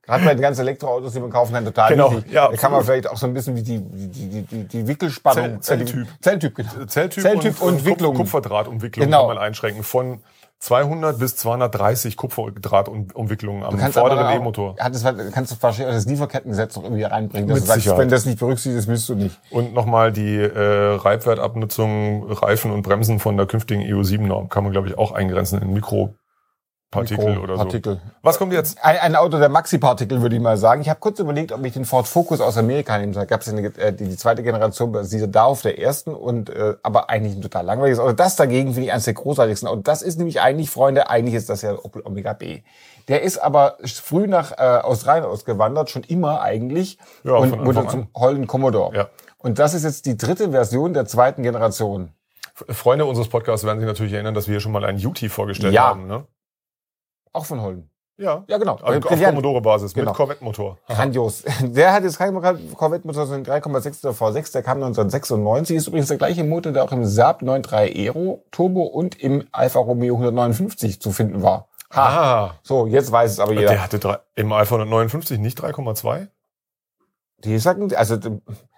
Gerade 0.06 0.24
bei 0.26 0.34
den 0.36 0.42
ganzen 0.42 0.62
Elektroautos, 0.62 1.14
die 1.14 1.20
man 1.20 1.30
kaufen 1.32 1.54
kann, 1.54 1.66
total 1.66 1.90
Genau, 1.90 2.12
wichtig. 2.16 2.32
ja, 2.32 2.48
da 2.50 2.56
kann 2.58 2.72
man 2.72 2.84
vielleicht 2.84 3.10
auch 3.10 3.18
so 3.18 3.26
ein 3.26 3.34
bisschen 3.34 3.56
wie 3.56 3.64
die, 3.64 3.80
die, 3.80 4.44
die, 4.44 4.64
die, 4.68 4.88
Wickelspannung. 4.88 5.62
Zell- 5.62 5.82
äh, 5.82 5.86
Zelltyp. 5.86 6.08
Zelltyp, 6.22 6.56
genau. 6.56 6.70
Zelltyp, 6.88 7.24
Zelltyp 7.24 7.62
und, 7.62 7.80
Kupf- 7.82 7.86
Wicklung. 7.86 8.16
Kupferdrahtumwicklung 8.16 9.06
Genau. 9.06 9.28
kann 9.28 9.36
man 9.36 9.44
einschränken 9.44 9.84
von 9.84 10.22
200 10.60 11.20
bis 11.20 11.36
230 11.36 12.16
Kupferdrahtumwicklungen 12.18 13.64
am 13.64 13.78
vorderen 13.92 14.36
E-Motor. 14.36 14.76
Kannst 14.78 15.04
du 15.04 15.56
wahrscheinlich 15.62 15.88
auch 15.88 15.98
das 15.98 16.06
Lieferkettengesetz 16.06 16.76
noch 16.76 16.84
irgendwie 16.84 17.04
reinbringen. 17.04 17.48
Dass 17.50 17.56
Mit 17.56 17.64
du 17.64 17.68
sagst, 17.68 17.82
Sicherheit. 17.84 18.00
wenn 18.00 18.10
das 18.10 18.26
nicht 18.26 18.40
berücksichtigt 18.40 18.88
ist, 18.88 19.10
du 19.10 19.16
nicht. 19.16 19.40
Und 19.52 19.74
nochmal 19.74 20.12
die 20.12 20.38
äh, 20.38 20.96
Reibwertabnutzung, 20.96 22.32
Reifen 22.32 22.72
und 22.72 22.82
Bremsen 22.84 23.20
von 23.20 23.38
der 23.38 23.46
künftigen 23.48 23.82
EU7-Norm 23.84 24.50
kann 24.50 24.64
man, 24.64 24.72
glaube 24.72 24.88
ich, 24.88 24.98
auch 24.98 25.12
eingrenzen 25.12 25.62
in 25.62 25.74
Mikropartikel 26.96 27.38
oder 27.44 27.54
so. 27.56 27.64
Partikel. 27.64 28.02
Was 28.22 28.38
kommt 28.38 28.54
jetzt? 28.54 28.84
Ein, 28.84 28.98
ein 28.98 29.16
Auto 29.16 29.38
der 29.38 29.50
Maxi-Partikel, 29.50 30.22
würde 30.22 30.36
ich 30.36 30.42
mal 30.42 30.58
sagen. 30.58 30.82
Ich 30.82 30.90
habe 30.90 31.00
kurz 31.00 31.20
überlegt, 31.20 31.52
ob 31.52 31.64
ich 31.66 31.74
den 31.74 31.86
Ford 31.86 32.08
Focus 32.08 32.42
aus 32.42 32.58
Amerika 32.58 32.98
nehme. 32.98 33.14
Da 33.14 33.26
gab 33.26 33.42
es 33.42 33.48
äh, 33.48 33.94
die, 33.94 34.06
die 34.06 34.18
zweite 34.18 34.44
Generation 34.44 34.92
basiert 34.92 35.36
da 35.36 35.44
auf 35.46 35.62
der 35.62 35.80
ersten 35.80 36.14
und 36.14 36.50
äh, 36.50 36.76
aber 36.84 37.10
eigentlich 37.10 37.36
ein 37.36 37.42
total 37.42 37.66
langweiliges 37.66 38.00
Auto. 38.00 38.14
Das 38.14 38.36
dagegen 38.36 38.74
finde 38.74 38.88
ich 38.88 38.92
eines 38.92 39.06
der 39.06 39.14
großartigsten 39.14 39.68
Autos. 39.68 39.84
Das 39.84 40.02
ist 40.02 40.18
nämlich 40.18 40.42
eigentlich, 40.42 40.70
Freunde, 40.70 41.10
eigentlich 41.10 41.36
ist 41.36 41.50
das 41.50 41.62
ja 41.62 41.74
Opel 41.78 42.02
Omega 42.06 42.34
B. 42.34 42.62
Der 43.08 43.22
ist 43.22 43.38
aber 43.38 43.78
früh 43.84 44.28
nach 44.28 44.52
äh, 44.54 44.80
Australien 44.82 45.26
ausgewandert, 45.26 45.90
schon 45.90 46.04
immer 46.04 46.42
eigentlich 46.42 46.98
Ja, 47.24 47.34
und 47.36 47.66
wurde 47.66 47.88
zum 47.88 48.08
Holden 48.16 48.48
Commodore. 48.48 48.96
Ja. 48.96 49.08
Und 49.38 49.60
das 49.60 49.74
ist 49.76 49.84
jetzt 49.84 50.08
die 50.08 50.18
dritte 50.18 50.52
Version 50.52 50.94
der 50.94 51.06
zweiten 51.06 51.44
Generation. 51.44 52.10
Freunde 52.70 53.06
unseres 53.06 53.28
Podcasts 53.28 53.66
werden 53.66 53.80
sich 53.80 53.88
natürlich 53.88 54.14
erinnern, 54.14 54.34
dass 54.34 54.48
wir 54.48 54.54
hier 54.54 54.60
schon 54.62 54.72
mal 54.72 54.86
einen 54.86 54.98
Yuti 54.98 55.30
vorgestellt 55.30 55.74
Ja. 55.74 55.90
haben. 55.90 56.08
Ne? 56.08 56.24
Auch 57.36 57.46
von 57.46 57.62
Holden. 57.62 57.90
Ja. 58.18 58.46
Ja, 58.48 58.58
genau. 58.58 58.74
Auf, 58.76 58.82
auf. 58.84 59.02
Commodore-Basis 59.22 59.94
Genau. 59.94 60.12
mit 60.12 60.16
Corvette-Motor. 60.18 60.78
Grandios. 60.88 61.44
Der 61.62 61.92
hat 61.92 62.04
jetzt 62.04 62.18
keinen 62.18 62.34
Corvette-Motor, 62.76 63.26
sondern 63.28 63.62
3,6 63.62 64.08
V6. 64.08 64.54
Der 64.54 64.64
kam 64.64 64.78
1996. 64.78 65.76
Ist 65.76 65.88
übrigens 65.88 66.08
der 66.08 66.18
gleiche 66.18 66.46
Motor, 66.46 66.72
der 66.72 66.86
auch 66.86 66.94
im 66.94 67.04
Saab 67.06 67.42
9.3 67.42 67.76
Aero 67.94 68.46
Turbo 68.52 68.84
und 68.84 69.20
im 69.22 69.46
Alfa 69.52 69.80
Romeo 69.80 70.16
159 70.16 71.02
zu 71.02 71.12
finden 71.12 71.44
war. 71.44 71.68
Ha. 71.94 72.46
Ah, 72.48 72.56
So, 72.64 72.88
jetzt 72.88 73.12
weiß 73.12 73.32
es 73.34 73.40
aber 73.42 73.52
jeder. 73.54 73.68
der 73.72 73.84
hatte 73.84 74.00
drei, 74.00 74.18
im 74.36 74.52
Alpha 74.54 74.76
159 74.76 75.38
nicht 75.40 75.60
3,2? 75.62 76.28
Die 77.44 77.60
sagen, 77.60 77.94
also 77.96 78.18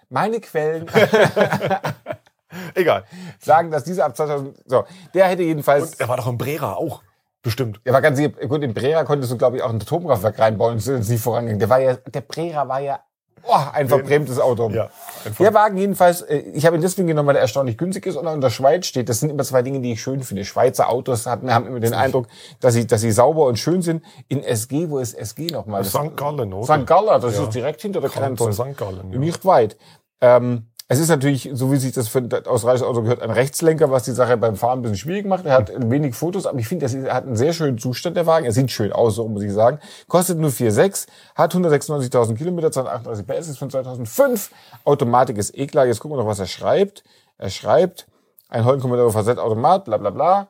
meine 0.08 0.40
Quellen 0.40 0.86
Egal. 2.74 3.04
sagen, 3.40 3.70
dass 3.70 3.84
dieser 3.84 4.04
ab 4.04 4.16
2000, 4.16 4.56
so, 4.66 4.84
der 5.14 5.26
hätte 5.28 5.42
jedenfalls, 5.42 5.92
Und 5.92 6.00
er 6.00 6.08
war 6.08 6.16
doch 6.16 6.26
im 6.26 6.38
Brera 6.38 6.74
auch. 6.74 7.02
Bestimmt. 7.42 7.80
der 7.86 7.92
war 7.92 8.02
ganz 8.02 8.18
sicher, 8.18 8.30
gut, 8.30 8.62
im 8.62 8.74
Brera 8.74 9.04
konntest 9.04 9.32
du, 9.32 9.38
glaube 9.38 9.56
ich, 9.58 9.62
auch 9.62 9.70
ein 9.70 9.80
Atomkraftwerk 9.80 10.38
reinbauen, 10.38 10.76
das 10.76 10.86
ist 10.88 11.08
nicht 11.08 11.22
vorangegangen. 11.22 11.60
Der 11.60 11.68
war 11.70 11.80
ja, 11.80 11.94
der 11.94 12.20
Brera 12.20 12.66
war 12.68 12.80
ja, 12.80 12.98
oh, 13.44 13.54
ein 13.72 13.88
verbrämtes 13.88 14.38
Auto. 14.40 14.68
Ja. 14.70 14.90
Der 15.38 15.54
Wagen 15.54 15.76
jedenfalls, 15.78 16.22
äh, 16.22 16.38
ich 16.38 16.66
habe 16.66 16.76
ihn 16.76 16.82
deswegen 16.82 17.06
genommen, 17.06 17.28
weil 17.28 17.36
er 17.36 17.42
erstaunlich 17.42 17.78
günstig 17.78 18.06
ist 18.06 18.16
und 18.16 18.26
auch 18.26 18.34
in 18.34 18.40
der 18.40 18.50
Schweiz 18.50 18.86
steht. 18.86 19.08
Das 19.08 19.20
sind 19.20 19.30
immer 19.30 19.44
zwei 19.44 19.62
Dinge, 19.62 19.80
die 19.80 19.92
ich 19.92 20.02
schön 20.02 20.22
finde. 20.22 20.44
Schweizer 20.44 20.88
Autos 20.88 21.26
hatten, 21.26 21.52
haben 21.52 21.66
immer 21.66 21.80
den 21.80 21.94
Eindruck, 21.94 22.26
dass 22.60 22.74
sie, 22.74 22.86
dass 22.86 23.00
sie 23.00 23.12
sauber 23.12 23.46
und 23.46 23.56
schön 23.58 23.82
sind. 23.82 24.04
In 24.28 24.42
SG, 24.42 24.90
wo 24.90 24.98
ist 24.98 25.14
SG 25.14 25.46
nochmal? 25.46 25.84
St. 25.84 26.16
Gallen, 26.16 26.52
oder? 26.52 26.80
St. 26.80 26.86
Gallen, 26.86 27.20
das 27.20 27.36
Ja. 27.36 27.44
ist 27.44 27.54
direkt 27.54 27.80
hinter 27.80 28.00
der 28.00 28.10
Kanton. 28.10 28.52
St. 28.52 28.76
Gallen, 28.76 29.12
ja. 29.12 29.18
Nicht 29.18 29.44
weit. 29.44 29.76
Ähm, 30.20 30.66
Es 30.90 30.98
ist 30.98 31.10
natürlich, 31.10 31.50
so 31.52 31.70
wie 31.70 31.76
sich 31.76 31.92
das 31.92 32.08
für 32.08 32.18
ein 32.18 32.32
australisches 32.46 32.86
Auto 32.86 33.02
gehört, 33.02 33.20
ein 33.20 33.30
Rechtslenker, 33.30 33.90
was 33.90 34.04
die 34.04 34.12
Sache 34.12 34.38
beim 34.38 34.56
Fahren 34.56 34.78
ein 34.78 34.82
bisschen 34.82 34.96
schwierig 34.96 35.26
macht. 35.26 35.44
Er 35.44 35.52
hat 35.52 35.70
wenig 35.90 36.14
Fotos, 36.14 36.46
aber 36.46 36.58
ich 36.58 36.66
finde, 36.66 36.86
er 36.86 37.14
hat 37.14 37.26
einen 37.26 37.36
sehr 37.36 37.52
schönen 37.52 37.76
Zustand, 37.76 38.16
der 38.16 38.24
Wagen. 38.24 38.46
Er 38.46 38.52
sieht 38.52 38.70
schön 38.70 38.90
aus, 38.90 39.16
so 39.16 39.28
muss 39.28 39.42
ich 39.42 39.52
sagen. 39.52 39.80
Kostet 40.06 40.38
nur 40.38 40.48
4,6, 40.48 41.06
hat 41.34 41.54
196.000 41.54 42.36
Kilometer, 42.36 42.72
238 42.72 43.26
PS, 43.26 43.48
ist 43.48 43.58
von 43.58 43.68
2005. 43.68 44.50
Automatik 44.84 45.36
ist 45.36 45.54
eh 45.58 45.66
klar. 45.66 45.84
Jetzt 45.84 46.00
gucken 46.00 46.16
wir 46.16 46.22
noch, 46.22 46.30
was 46.30 46.38
er 46.38 46.46
schreibt. 46.46 47.04
Er 47.36 47.50
schreibt, 47.50 48.06
ein 48.48 48.64
Hollenkommodore 48.64 49.12
Facette-Automat, 49.12 49.84
bla 49.84 49.98
bla 49.98 50.08
bla, 50.08 50.48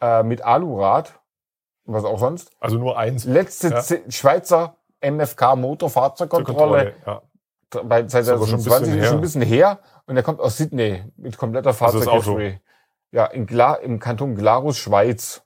äh, 0.00 0.22
mit 0.22 0.44
Alurad, 0.44 1.18
was 1.84 2.04
auch 2.04 2.20
sonst. 2.20 2.52
Also 2.60 2.78
nur 2.78 2.96
eins. 2.96 3.24
Letzte 3.24 3.70
Ja. 3.70 3.82
Schweizer 4.08 4.76
MFK 5.00 5.56
Motorfahrzeugkontrolle 5.56 6.94
ja. 7.04 7.22
Bei 7.84 8.06
seit 8.08 8.22
Ist 8.22 8.28
aber 8.28 8.46
schon 8.46 8.56
ein 8.56 8.60
2020 8.60 8.92
bisschen 8.94 8.98
ist 8.98 9.06
schon 9.06 9.14
ein 9.14 9.18
her. 9.18 9.20
bisschen 9.20 9.42
her 9.42 9.78
und 10.06 10.16
er 10.16 10.22
kommt 10.22 10.40
aus 10.40 10.56
Sydney 10.56 11.04
mit 11.16 11.36
kompletter 11.36 11.70
Also. 11.70 12.00
Fahrzeughistory. 12.00 12.60
Ja, 13.10 13.26
in 13.26 13.46
Gla 13.46 13.74
im 13.74 13.98
Kanton 14.00 14.34
Glarus, 14.34 14.76
Schweiz. 14.76 15.42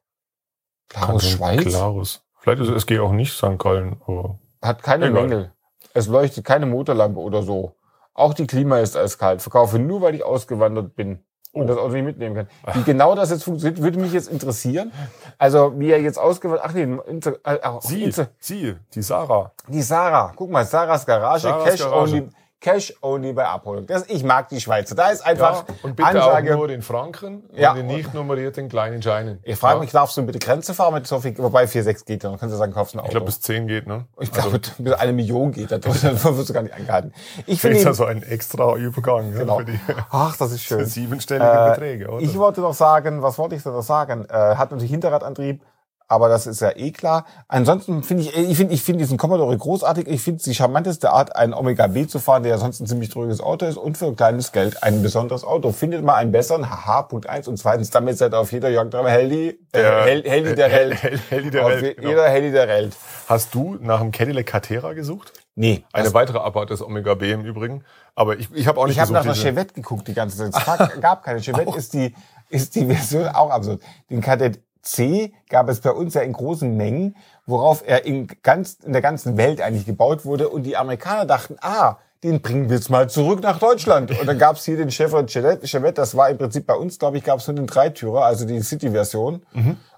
Glarus, 0.88 1.28
Schweiz? 1.28 1.64
Klarus. 1.64 2.22
Vielleicht 2.40 2.62
ist 2.62 2.70
SG 2.70 2.98
auch 3.00 3.12
nicht 3.12 3.32
St. 3.36 3.58
Gallen, 3.58 4.00
aber 4.06 4.38
Hat 4.62 4.82
keine 4.82 5.06
Egal. 5.08 5.22
Mängel. 5.22 5.52
Es 5.94 6.06
leuchtet 6.06 6.44
keine 6.44 6.66
Motorlampe 6.66 7.20
oder 7.20 7.42
so. 7.42 7.74
Auch 8.14 8.34
die 8.34 8.46
Klima 8.46 8.78
ist 8.78 8.96
eiskalt. 8.96 9.42
Verkaufe 9.42 9.78
nur, 9.78 10.00
weil 10.00 10.14
ich 10.14 10.24
ausgewandert 10.24 10.94
bin 10.96 11.24
und 11.52 11.66
das 11.66 11.76
Auto 11.76 11.92
nicht 11.92 12.04
mitnehmen 12.04 12.34
kann. 12.34 12.48
Wie 12.74 12.82
genau 12.82 13.14
das 13.14 13.30
jetzt 13.30 13.44
funktioniert, 13.44 13.82
würde 13.82 13.98
mich 13.98 14.12
jetzt 14.12 14.30
interessieren. 14.30 14.92
Also, 15.38 15.78
wie 15.78 15.90
er 15.90 16.00
jetzt 16.00 16.18
ausgewandert, 16.18 16.66
ach 16.66 16.72
nee, 16.72 16.86
Insta, 17.06 17.32
äh, 17.44 17.58
auch 17.62 17.82
sie, 17.82 18.04
Insta, 18.04 18.28
sie, 18.38 18.76
die 18.94 19.02
Sarah. 19.02 19.52
die 19.66 19.82
Sarah. 19.82 20.32
Guck 20.36 20.50
mal, 20.50 20.64
Sarahs 20.64 21.06
Garage, 21.06 21.42
Sarahs 21.42 21.64
Cash 21.64 21.80
Garage. 21.80 22.14
only, 22.16 22.28
Cash 22.60 22.92
only 23.02 23.32
bei 23.32 23.46
Abholung. 23.46 23.86
Das, 23.86 24.04
ich 24.08 24.24
mag 24.24 24.48
die 24.48 24.60
Schweizer. 24.60 24.96
Da 24.96 25.10
ist 25.10 25.24
einfach 25.24 25.64
Ja, 25.68 25.74
und 25.84 25.94
bitte 25.94 26.08
Ansage. 26.08 26.52
auch 26.54 26.58
nur 26.58 26.66
den 26.66 26.82
Franken 26.82 27.44
Ja. 27.54 27.70
und 27.70 27.76
den 27.76 27.86
nicht 27.86 28.12
nummerierten 28.14 28.68
kleinen 28.68 29.00
Scheinen. 29.00 29.38
Ich 29.44 29.56
frage 29.56 29.74
ja. 29.76 29.80
mich, 29.80 29.92
darfst 29.92 30.16
du 30.16 30.22
bitte 30.26 30.40
Grenze 30.40 30.74
fahren 30.74 30.94
mit 30.94 31.06
so 31.06 31.20
viel, 31.20 31.38
wobei 31.38 31.64
4,6 31.66 32.04
geht 32.04 32.24
ja, 32.24 32.30
dann 32.30 32.38
kannst 32.40 32.52
du 32.54 32.58
sagen, 32.58 32.72
kaufst 32.72 32.96
ein 32.96 32.98
Auto. 32.98 33.06
Ich 33.06 33.10
glaube, 33.12 33.26
bis 33.26 33.40
10 33.42 33.68
geht, 33.68 33.86
ne? 33.86 34.06
ich 34.18 34.32
glaube, 34.32 34.58
bis 34.78 34.92
eine 34.94 35.12
Million 35.12 35.52
geht, 35.52 35.70
dann 35.72 35.84
wirst 35.84 36.48
du 36.48 36.52
gar 36.52 36.62
nicht 36.62 36.74
angehalten. 36.74 37.12
Ich 37.46 37.60
finde 37.60 37.76
ist 37.78 37.84
ja 37.84 37.92
so 37.94 38.04
ein 38.06 38.24
extra 38.24 38.74
Übergang 38.74 39.32
genau. 39.32 39.58
für 39.58 39.64
die 39.66 39.78
Ach, 40.10 40.36
das 40.36 40.50
ist 40.50 40.62
schön. 40.64 40.84
siebenstelligen 40.84 41.48
Äh, 41.48 41.70
Beträge, 41.70 42.08
oder? 42.08 42.22
Ich 42.24 42.36
wollte 42.36 42.60
noch 42.60 42.74
sagen, 42.74 43.22
was 43.22 43.38
wollte 43.38 43.54
ich 43.54 43.62
denn 43.62 43.72
noch 43.72 43.82
sagen? 43.82 44.24
Äh, 44.28 44.32
hat 44.56 44.72
natürlich 44.72 44.90
Hinterradantrieb, 44.90 45.62
aber 46.08 46.28
das 46.30 46.46
ist 46.46 46.60
ja 46.60 46.70
eh 46.74 46.90
klar. 46.90 47.26
Ansonsten 47.48 48.02
finde 48.02 48.24
ich, 48.24 48.36
ich 48.36 48.56
finde, 48.56 48.72
ich 48.74 48.82
finde 48.82 49.04
diesen 49.04 49.18
Commodore 49.18 49.56
großartig. 49.56 50.08
Ich 50.08 50.22
finde 50.22 50.38
es 50.38 50.44
die 50.44 50.54
charmanteste 50.54 51.10
Art, 51.10 51.36
einen 51.36 51.52
Omega 51.54 51.86
B 51.86 52.06
zu 52.06 52.18
fahren, 52.18 52.42
der 52.42 52.52
ja 52.52 52.58
sonst 52.58 52.80
ein 52.80 52.86
ziemlich 52.86 53.10
trüges 53.10 53.40
Auto 53.40 53.66
ist 53.66 53.76
und 53.76 53.98
für 53.98 54.12
kleines 54.14 54.52
Geld 54.52 54.82
ein 54.82 55.02
besonderes 55.02 55.44
Auto. 55.44 55.70
Findet 55.72 56.02
mal 56.02 56.14
einen 56.14 56.32
besseren, 56.32 56.68
haha, 56.70 57.02
Punkt 57.02 57.28
eins. 57.28 57.46
Und 57.46 57.58
zweitens, 57.58 57.90
damit 57.90 58.18
seid 58.18 58.32
ihr 58.32 58.38
auf 58.38 58.50
jeder 58.52 58.70
Jagd 58.70 58.94
dran, 58.94 59.06
Heldi, 59.06 59.48
äh, 59.50 59.56
Der- 59.72 60.04
Hel, 60.04 60.22
Heldi 60.24 60.54
der 60.54 60.68
Hel- 60.68 60.90
Welt. 60.90 61.02
Hel- 61.02 61.20
Heldi 61.30 61.50
der 61.50 61.80
je- 61.80 61.94
genau. 61.94 62.08
Jeder 62.08 62.28
Heldi 62.28 62.50
der 62.52 62.68
Welt. 62.68 62.96
Hast 63.28 63.54
du 63.54 63.76
nach 63.80 64.00
dem 64.00 64.10
Cadillac 64.10 64.46
Catera 64.46 64.94
gesucht? 64.94 65.32
Nee. 65.54 65.84
Eine 65.92 66.14
weitere 66.14 66.38
Abart 66.38 66.70
des 66.70 66.80
Omega 66.82 67.14
B 67.14 67.32
im 67.32 67.44
Übrigen. 67.44 67.84
Aber 68.14 68.38
ich, 68.38 68.48
ich 68.54 68.66
habe 68.66 68.80
auch 68.80 68.86
nicht 68.86 68.96
Ich 68.96 69.00
habe 69.00 69.12
nach 69.12 69.24
einer 69.24 69.34
Chevette 69.34 69.74
geguckt 69.74 70.08
die 70.08 70.14
ganze 70.14 70.36
Zeit. 70.38 70.54
Es 70.56 70.64
gab- 70.64 71.00
gab 71.00 71.22
keine 71.24 71.40
Chevette, 71.42 71.76
ist 71.76 71.92
die, 71.92 72.14
ist 72.48 72.74
die 72.74 72.86
Version 72.86 73.26
auch 73.28 73.50
absurd. 73.50 73.82
Den 74.08 74.20
Kadett 74.20 74.60
C 74.82 75.32
gab 75.48 75.68
es 75.68 75.80
bei 75.80 75.90
uns 75.90 76.14
ja 76.14 76.22
in 76.22 76.32
großen 76.32 76.76
Mengen, 76.76 77.16
worauf 77.46 77.82
er 77.86 78.04
in, 78.06 78.28
ganz, 78.42 78.78
in 78.84 78.92
der 78.92 79.02
ganzen 79.02 79.36
Welt 79.36 79.60
eigentlich 79.60 79.86
gebaut 79.86 80.24
wurde. 80.24 80.48
Und 80.48 80.64
die 80.64 80.76
Amerikaner 80.76 81.26
dachten, 81.26 81.56
ah, 81.60 81.96
den 82.22 82.42
bringen 82.42 82.68
wir 82.68 82.76
jetzt 82.76 82.90
mal 82.90 83.08
zurück 83.08 83.42
nach 83.42 83.58
Deutschland. 83.58 84.18
Und 84.18 84.26
dann 84.26 84.38
gab 84.38 84.56
es 84.56 84.64
hier 84.64 84.76
den 84.76 84.90
Chevrolet 84.90 85.30
Chevette. 85.30 85.92
Das 85.94 86.16
war 86.16 86.28
im 86.30 86.38
Prinzip 86.38 86.66
bei 86.66 86.74
uns, 86.74 86.98
glaube 86.98 87.16
ich, 87.16 87.24
gab 87.24 87.38
es 87.38 87.46
nur 87.46 87.54
den 87.54 87.66
Dreitürer, 87.66 88.24
also 88.24 88.44
die 88.44 88.60
City-Version. 88.60 89.42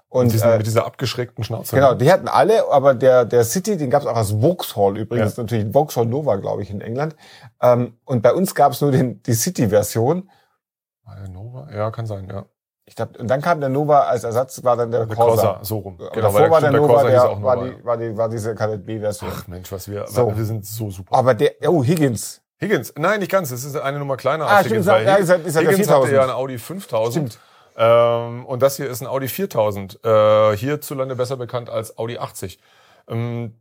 Und 0.09 0.25
mit, 0.25 0.33
diesen, 0.33 0.49
äh, 0.51 0.57
mit 0.57 0.67
dieser 0.67 0.85
abgeschrägten 0.85 1.43
Schnauze. 1.43 1.73
Genau, 1.73 1.93
die 1.93 2.11
hatten 2.11 2.27
alle, 2.27 2.69
aber 2.69 2.93
der, 2.93 3.23
der 3.23 3.45
City, 3.45 3.77
den 3.77 3.89
gab 3.89 4.01
es 4.01 4.07
auch 4.07 4.17
als 4.17 4.31
Vauxhall 4.31 4.97
übrigens, 4.97 5.37
Ja. 5.37 5.43
natürlich 5.43 5.73
Vauxhall 5.73 6.05
Nova, 6.05 6.35
glaube 6.35 6.63
ich, 6.63 6.69
in 6.69 6.81
England. 6.81 7.15
Ähm, 7.61 7.97
und 8.03 8.21
bei 8.21 8.33
uns 8.33 8.53
gab 8.53 8.73
es 8.73 8.81
nur 8.81 8.91
den, 8.91 9.23
die 9.23 9.33
City-Version. 9.33 10.29
Nova? 11.29 11.69
Ja, 11.73 11.91
kann 11.91 12.05
sein, 12.05 12.27
ja. 12.29 12.45
Ich 12.85 12.95
glaub, 12.95 13.17
und 13.19 13.27
dann 13.29 13.41
kam 13.41 13.59
der 13.59 13.69
Nova 13.69 14.01
als 14.01 14.23
Ersatz, 14.23 14.63
war 14.63 14.75
dann 14.75 14.91
der, 14.91 15.05
Der 15.05 15.15
Corsa. 15.15 15.41
Corsa, 15.53 15.59
so 15.63 15.77
rum. 15.77 15.97
Genau, 15.97 16.09
davor 16.13 16.49
war 16.49 16.61
der 16.61 16.69
stimmt, 16.69 16.87
Nova, 16.87 17.03
der, 17.03 17.29
auch 17.29 17.41
war, 17.41 17.55
Nova. 17.55 17.67
die, 17.69 17.85
war, 17.85 17.97
die, 17.97 18.17
war 18.17 18.29
diese 18.29 18.55
Kadett 18.55 18.85
B-Version. 18.85 19.31
Ach 19.33 19.47
Mensch, 19.47 19.71
was 19.71 19.87
wir, 19.89 20.07
So. 20.07 20.35
wir 20.35 20.43
sind 20.45 20.65
so 20.65 20.89
super. 20.89 21.15
Aber 21.15 21.33
der, 21.33 21.51
oh, 21.67 21.83
Higgins. 21.83 22.41
Higgins, 22.59 22.93
nein, 22.97 23.19
nicht 23.19 23.31
ganz, 23.31 23.49
es 23.51 23.63
ist 23.63 23.75
eine 23.77 23.97
Nummer 23.99 24.17
kleiner 24.17 24.45
Ah, 24.45 24.57
als 24.57 24.67
stimmt, 24.67 24.85
Higgins. 24.85 24.87
weil 24.87 25.05
ja, 25.05 25.15
ist 25.15 25.29
ja- 25.29 25.35
ist 25.35 25.55
der 25.55 25.61
Higgins 25.63 25.89
hatte 25.89 26.07
4000. 26.07 26.13
ja 26.13 26.23
ein 26.23 26.29
Audi 26.31 26.57
5000. 26.57 27.31
Stimmt. 27.33 27.45
Ähm, 27.77 28.45
und 28.45 28.61
das 28.61 28.75
hier 28.75 28.87
ist 28.89 29.01
ein 29.01 29.07
Audi 29.07 29.27
4000. 29.27 29.99
Äh, 30.03 30.57
hierzulande 30.57 31.15
besser 31.15 31.37
bekannt 31.37 31.69
als 31.69 31.97
Audi 31.97 32.17
80. 32.17 32.59
Ähm, 33.07 33.55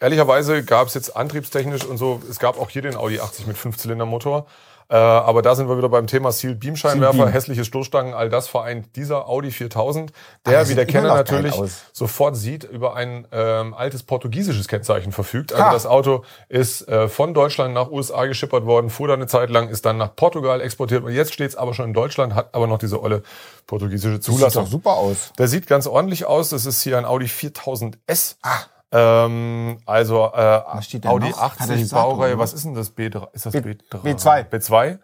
ehrlicherweise 0.00 0.64
gab 0.64 0.88
es 0.88 0.94
jetzt 0.94 1.16
antriebstechnisch 1.16 1.84
und 1.84 1.96
so, 1.96 2.20
es 2.28 2.38
gab 2.38 2.58
auch 2.60 2.68
hier 2.70 2.82
den 2.82 2.96
Audi 2.96 3.20
80 3.20 3.46
mit 3.46 3.56
Fünfzylindermotor. 3.56 4.46
Äh, 4.90 4.96
aber 4.96 5.42
da 5.42 5.54
sind 5.54 5.68
wir 5.68 5.76
wieder 5.78 5.88
beim 5.88 6.06
Thema 6.06 6.30
Seal 6.32 6.54
Beamscheinwerfer, 6.54 7.24
Beam. 7.24 7.28
hässliche 7.32 7.64
Stoßstangen, 7.64 8.14
all 8.14 8.28
das 8.28 8.48
vereint 8.48 8.94
dieser 8.96 9.28
Audi 9.28 9.50
4000, 9.50 10.12
Ah, 10.44 10.50
der, 10.50 10.68
wie 10.68 10.74
der 10.74 10.86
Kenner 10.86 11.14
natürlich 11.14 11.54
sofort 11.92 12.36
sieht, 12.36 12.64
über 12.64 12.94
ein 12.94 13.26
ähm, 13.32 13.72
altes 13.74 14.02
portugiesisches 14.02 14.68
Kennzeichen 14.68 15.12
verfügt. 15.12 15.52
Also 15.52 15.64
Ha. 15.64 15.72
das 15.72 15.86
Auto 15.86 16.24
ist 16.48 16.86
äh, 16.88 17.08
von 17.08 17.32
Deutschland 17.34 17.74
nach 17.74 17.90
USA 17.90 18.26
geschippert 18.26 18.66
worden, 18.66 18.90
fuhr 18.90 19.08
da 19.08 19.14
eine 19.14 19.26
Zeit 19.26 19.50
lang, 19.50 19.68
ist 19.68 19.86
dann 19.86 19.96
nach 19.96 20.14
Portugal 20.14 20.60
exportiert 20.60 21.02
und 21.04 21.12
jetzt 21.12 21.32
steht 21.32 21.48
es 21.50 21.56
aber 21.56 21.72
schon 21.74 21.86
in 21.86 21.94
Deutschland, 21.94 22.34
hat 22.34 22.54
aber 22.54 22.66
noch 22.66 22.78
diese 22.78 23.02
olle 23.02 23.22
portugiesische 23.66 24.16
Das 24.18 24.26
sieht 24.26 24.34
Zulassung. 24.36 24.64
doch 24.64 24.70
super 24.70 24.90
aus. 24.92 25.32
Der 25.38 25.48
sieht 25.48 25.66
ganz 25.66 25.86
ordentlich 25.86 26.26
aus. 26.26 26.50
Das 26.50 26.66
ist 26.66 26.82
hier 26.82 26.98
ein 26.98 27.04
Audi 27.06 27.26
4000S. 27.26 28.36
Ah. 28.42 28.58
Ähm, 28.96 29.78
also 29.86 30.30
äh, 30.32 30.62
Audi 31.04 31.30
noch? 31.30 31.38
Hat 31.40 31.58
er 31.58 31.64
80 31.64 31.76
die 31.76 31.84
Saturn, 31.84 32.04
Baureihe. 32.16 32.38
Was 32.38 32.52
ist 32.52 32.64
denn 32.64 32.74
das 32.74 32.96
B3? 32.96 33.28
Ist 33.32 33.46
das 33.46 33.52
B- 33.52 33.58
B3? 33.60 34.02
B2. 34.02 34.48
B2. 34.50 34.98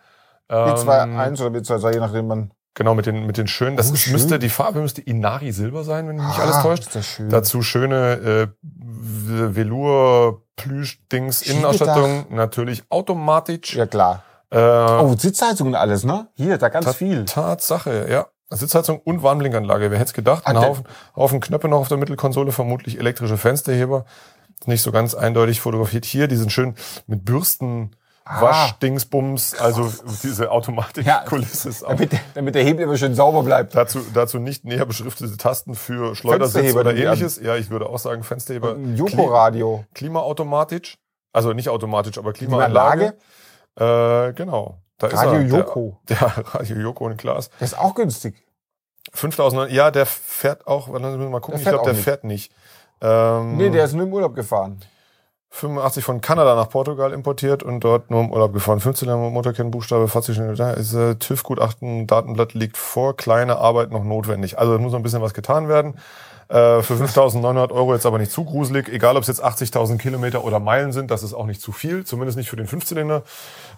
B2 0.48 1.02
Ähm, 1.02 1.18
1 1.18 1.40
oder 1.40 1.58
B2 1.58 1.92
je 1.94 2.00
nachdem 2.00 2.26
man. 2.28 2.50
Genau, 2.74 2.94
mit 2.94 3.04
den, 3.06 3.26
mit 3.26 3.36
den 3.36 3.48
schönen, 3.48 3.76
das 3.76 3.90
Oh, 3.90 3.94
ist, 3.94 4.02
schön. 4.02 4.12
müsste, 4.12 4.38
die 4.38 4.48
Farbe 4.48 4.80
müsste 4.80 5.00
Inari 5.00 5.50
Silber 5.50 5.82
sein, 5.82 6.06
wenn 6.08 6.16
mich 6.16 6.24
nicht 6.26 6.38
Ah, 6.38 6.42
alles 6.44 6.62
täuscht. 6.62 6.82
ist 6.86 6.94
das 6.94 7.04
schön. 7.06 7.28
Dazu 7.28 7.62
schöne 7.62 8.52
äh, 8.62 9.46
Velour 9.56 10.42
Plüsch-Dings, 10.56 11.40
Schiebedach. 11.44 11.56
Innenausstattung, 11.56 12.26
natürlich 12.30 12.84
automatisch. 12.90 13.74
Ja 13.74 13.86
klar. 13.86 14.22
Äh, 14.50 14.58
Oh, 14.58 15.14
Sitzheizung 15.16 15.68
und 15.68 15.74
alles, 15.74 16.04
ne? 16.04 16.28
Hier, 16.34 16.58
da 16.58 16.68
ganz 16.68 16.94
viel. 16.94 17.24
Tatsache, 17.24 18.06
ja. 18.10 18.26
Sitzheizung 18.50 19.00
und 19.00 19.22
Warnblinkanlage. 19.22 19.90
Wer 19.90 19.98
hätte 19.98 20.08
es 20.08 20.14
gedacht? 20.14 20.46
Ein 20.46 20.58
Haufen, 20.58 20.84
Haufen 21.16 21.40
Knöpfe 21.40 21.68
noch 21.68 21.78
auf 21.80 21.88
der 21.88 21.98
Mittelkonsole, 21.98 22.52
vermutlich 22.52 22.98
elektrische 22.98 23.36
Fensterheber. 23.38 24.04
Nicht 24.66 24.82
so 24.82 24.92
ganz 24.92 25.14
eindeutig 25.14 25.60
fotografiert 25.60 26.04
hier. 26.04 26.28
Die 26.28 26.36
sind 26.36 26.52
schön 26.52 26.74
mit 27.06 27.24
Bürsten, 27.24 27.92
Ah. 28.30 28.42
Waschdingsbums, 28.42 29.54
also 29.58 29.92
diese 30.22 30.52
Automatikkulisse 30.52 31.84
auch. 31.84 31.90
Damit, 31.94 32.12
damit 32.34 32.54
der 32.54 32.62
Hebel 32.62 32.84
immer 32.84 32.96
schön 32.96 33.14
sauber 33.14 33.42
bleibt. 33.42 33.74
Dazu, 33.74 34.00
dazu 34.14 34.38
nicht 34.38 34.64
näher 34.64 34.86
beschriftete 34.86 35.36
Tasten 35.36 35.74
für 35.74 36.14
Schleudersitz 36.14 36.76
oder 36.76 36.94
ähnliches. 36.94 37.40
Ja, 37.40 37.56
ich 37.56 37.70
würde 37.70 37.88
auch 37.88 37.98
sagen 37.98 38.22
Fensterheber. 38.22 38.76
Joko-Radio. 38.76 39.84
Klimaautomatisch. 39.94 40.98
Also 41.32 41.52
nicht 41.54 41.68
automatisch, 41.70 42.18
aber 42.18 42.32
Klimaanlage. 42.32 43.14
Äh, 43.76 44.32
genau. 44.34 44.78
Da 45.00 45.08
Radio 45.08 45.40
ist 45.40 45.52
er. 45.52 45.58
Joko. 45.58 45.98
Der, 46.08 46.16
der 46.18 46.54
Radio 46.54 46.76
Joko 46.76 47.06
und 47.06 47.18
Glas. 47.18 47.50
Das 47.58 47.72
ist 47.72 47.78
auch 47.78 47.94
günstig. 47.94 48.46
5000, 49.12 49.72
ja, 49.72 49.90
der 49.90 50.06
fährt 50.06 50.66
auch, 50.66 50.86
müssen 50.88 51.18
wir 51.18 51.28
mal 51.28 51.40
gucken, 51.40 51.58
Der 51.62 51.66
ich 51.66 51.68
glaube, 51.68 51.84
der 51.84 51.94
nicht. 51.94 52.04
fährt 52.04 52.22
nicht. 52.24 52.52
Ähm, 53.00 53.56
Nee, 53.56 53.70
der 53.70 53.84
ist 53.84 53.94
nur 53.94 54.06
im 54.06 54.12
Urlaub 54.12 54.34
gefahren. 54.34 54.80
85 55.52 56.04
von 56.04 56.20
Kanada 56.20 56.54
nach 56.54 56.68
Portugal 56.68 57.12
importiert 57.12 57.64
und 57.64 57.80
dort 57.80 58.08
nur 58.10 58.20
im 58.20 58.30
Urlaub 58.30 58.52
gefahren. 58.52 58.78
15 58.78 59.08
Motorkennbuchstabe, 59.32 60.06
Fahrzeugschein, 60.06 60.54
da 60.54 60.70
ist 60.72 60.94
äh, 60.94 61.16
TÜV-Gutachten, 61.16 62.06
Datenblatt 62.06 62.54
liegt 62.54 62.76
vor, 62.76 63.16
kleine 63.16 63.58
Arbeit 63.58 63.90
noch 63.90 64.04
notwendig. 64.04 64.58
Also 64.60 64.74
da 64.74 64.78
muss 64.78 64.92
noch 64.92 65.00
ein 65.00 65.02
bisschen 65.02 65.22
was 65.22 65.34
getan 65.34 65.68
werden. 65.68 65.96
Äh, 66.50 66.82
für 66.82 66.94
5.900 66.94 67.70
Euro 67.70 67.94
jetzt 67.94 68.06
aber 68.06 68.18
nicht 68.18 68.32
zu 68.32 68.44
gruselig. 68.44 68.88
Egal, 68.88 69.16
ob 69.16 69.22
es 69.22 69.28
jetzt 69.28 69.44
80.000 69.44 69.98
Kilometer 69.98 70.42
oder 70.42 70.58
Meilen 70.58 70.90
sind, 70.90 71.12
das 71.12 71.22
ist 71.22 71.32
auch 71.32 71.46
nicht 71.46 71.62
zu 71.62 71.70
viel. 71.70 72.04
Zumindest 72.04 72.36
nicht 72.36 72.50
für 72.50 72.56
den 72.56 72.66
Fünfzylinder. 72.66 73.22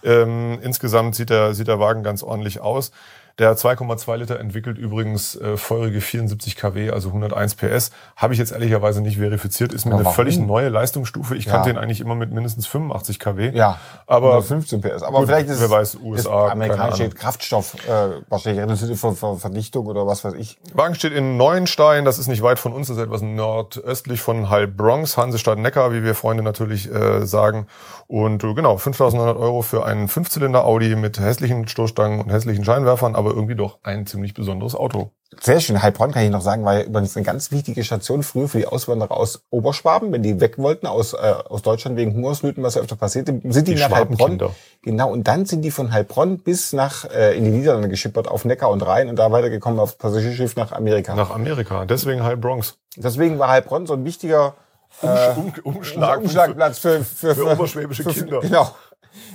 Ähm, 0.03 0.59
insgesamt 0.63 1.15
sieht 1.15 1.29
der, 1.29 1.53
sieht 1.53 1.69
der 1.69 1.81
Wagen 1.81 2.03
ganz 2.03 2.23
ordentlich 2.23 2.63
aus. 2.63 2.91
Der 3.39 3.57
2,2 3.57 4.17
Liter 4.17 4.39
entwickelt 4.41 4.79
übrigens 4.79 5.37
äh, 5.37 5.57
feurige 5.57 6.01
74 6.01 6.57
kW, 6.57 6.91
also 6.91 7.09
101 7.09 7.55
PS. 7.55 7.91
Habe 8.17 8.35
ich 8.35 8.39
jetzt 8.39 8.53
ehrlicherweise 8.53 9.01
nicht 9.01 9.19
verifiziert. 9.19 9.73
Ist 9.73 9.85
mir 9.85 9.93
Aber 9.93 9.99
eine 10.01 10.05
warum? 10.07 10.17
völlig 10.17 10.39
neue 10.39 10.69
Leistungsstufe. 10.69 11.35
Ich 11.37 11.47
Ja. 11.47 11.53
kannte 11.53 11.71
ihn 11.71 11.79
eigentlich 11.79 12.01
immer 12.01 12.15
mit 12.15 12.31
mindestens 12.33 12.67
85 12.67 13.19
kW. 13.19 13.51
Ja, 13.55 13.79
Aber 14.07 14.43
15 14.43 14.81
PS. 14.81 15.03
Aber 15.03 15.19
gut, 15.21 15.29
vielleicht 15.29 15.49
ist 15.49 15.61
wer 15.61 15.71
weiß, 15.71 15.99
USA, 16.03 16.49
amerikanische 16.49 17.05
keine 17.05 17.15
Kraftstoff, 17.15 17.75
äh, 17.89 18.21
wahrscheinlich 18.29 18.63
reduzierte 18.63 18.97
Ver 18.97 19.13
Ver 19.13 19.37
Verdichtung 19.37 19.87
oder 19.87 20.07
was 20.07 20.25
weiß 20.25 20.35
ich. 20.35 20.59
Wagen 20.75 20.95
steht 20.95 21.13
in 21.13 21.37
Neuenstein, 21.37 22.05
das 22.05 22.19
ist 22.19 22.29
nicht 22.29 22.43
weit 22.43 22.59
von 22.59 22.73
uns, 22.73 22.89
das 22.89 22.97
ist 22.99 23.03
etwas 23.03 23.23
nordöstlich 23.23 24.21
von 24.21 24.51
Heilbronx, 24.51 25.17
Hansestadt 25.17 25.59
Neckar, 25.59 25.93
wie 25.93 26.03
wir 26.03 26.15
Freunde 26.15 26.43
natürlich 26.43 26.93
äh, 26.93 27.25
sagen. 27.27 27.67
Und 28.09 28.45
äh, 28.45 28.55
genau, 28.55 28.77
5.900 28.77 29.39
Euro 29.39 29.63
für 29.63 29.87
einen 29.87 30.09
Fünfzylinder 30.09 30.65
Audi 30.65 30.97
mit 30.97 31.19
hässlichen 31.19 31.67
Stoßstangen 31.69 32.21
und 32.21 32.31
hässlichen 32.31 32.65
Scheinwerfern, 32.65 33.15
aber 33.17 33.32
irgendwie 33.33 33.55
doch 33.55 33.79
ein 33.83 34.07
ziemlich 34.07 34.35
besonderes 34.35 34.75
Auto. 34.75 35.11
Sehr 35.41 35.61
schön. 35.61 35.83
Heilbronn 35.83 36.13
kann 36.13 36.25
ich 36.25 36.31
noch 36.31 36.43
sagen, 36.43 36.65
war 36.65 36.75
ja 36.75 36.85
übrigens 36.85 37.17
eine 37.17 37.25
ganz 37.25 37.51
wichtige 37.51 37.83
Station 37.85 38.23
früher 38.23 38.49
für 38.49 38.59
die 38.59 38.67
Auswanderer 38.67 39.13
aus 39.13 39.45
Oberschwaben. 39.51 40.13
Wenn 40.13 40.23
die 40.23 40.41
weg 40.41 40.59
wollten 40.59 40.87
aus, 40.87 41.15
äh, 41.15 41.17
aus 41.17 41.63
Deutschland 41.63 41.97
wegen 41.97 42.13
Hungersnöten, 42.13 42.63
was 42.63 42.75
ja 42.75 42.83
öfter 42.83 42.97
passierte, 42.97 43.41
sind 43.45 43.67
die, 43.67 43.75
Die 43.75 43.81
nach 43.81 43.91
Heilbronn. 43.91 44.39
Genau. 44.83 45.11
Und 45.11 45.27
dann 45.29 45.47
sind 45.47 45.63
die 45.63 45.71
von 45.71 45.91
Heilbronn 45.91 46.39
bis 46.39 46.73
nach, 46.75 47.11
äh, 47.11 47.37
in 47.37 47.45
die 47.45 47.51
Niederlande 47.51 47.89
geschippert, 47.89 48.29
auf 48.29 48.45
Neckar 48.45 48.71
und 48.71 48.83
Rhein 48.83 49.09
und 49.09 49.17
da 49.17 49.33
weitergekommen 49.33 49.81
auf 49.81 49.97
Passagierschiff 49.97 50.55
nach 50.57 50.73
Amerika. 50.73 51.15
Nach 51.15 51.31
Amerika, 51.31 51.87
deswegen 51.87 52.23
Heilbronx. 52.23 52.77
Deswegen 52.97 53.39
war 53.39 53.49
Heilbronn 53.49 53.87
so 53.87 53.95
ein 53.95 54.05
wichtiger 54.05 54.55
Um, 55.01 55.53
um, 55.65 55.77
Umschlag, 55.77 56.21
Umschlagplatz 56.21 56.79
für, 56.79 57.03
für, 57.03 57.35
für 57.35 57.53
oberschwäbische 57.53 58.05
Kinder. 58.05 58.41
Genau. 58.41 58.71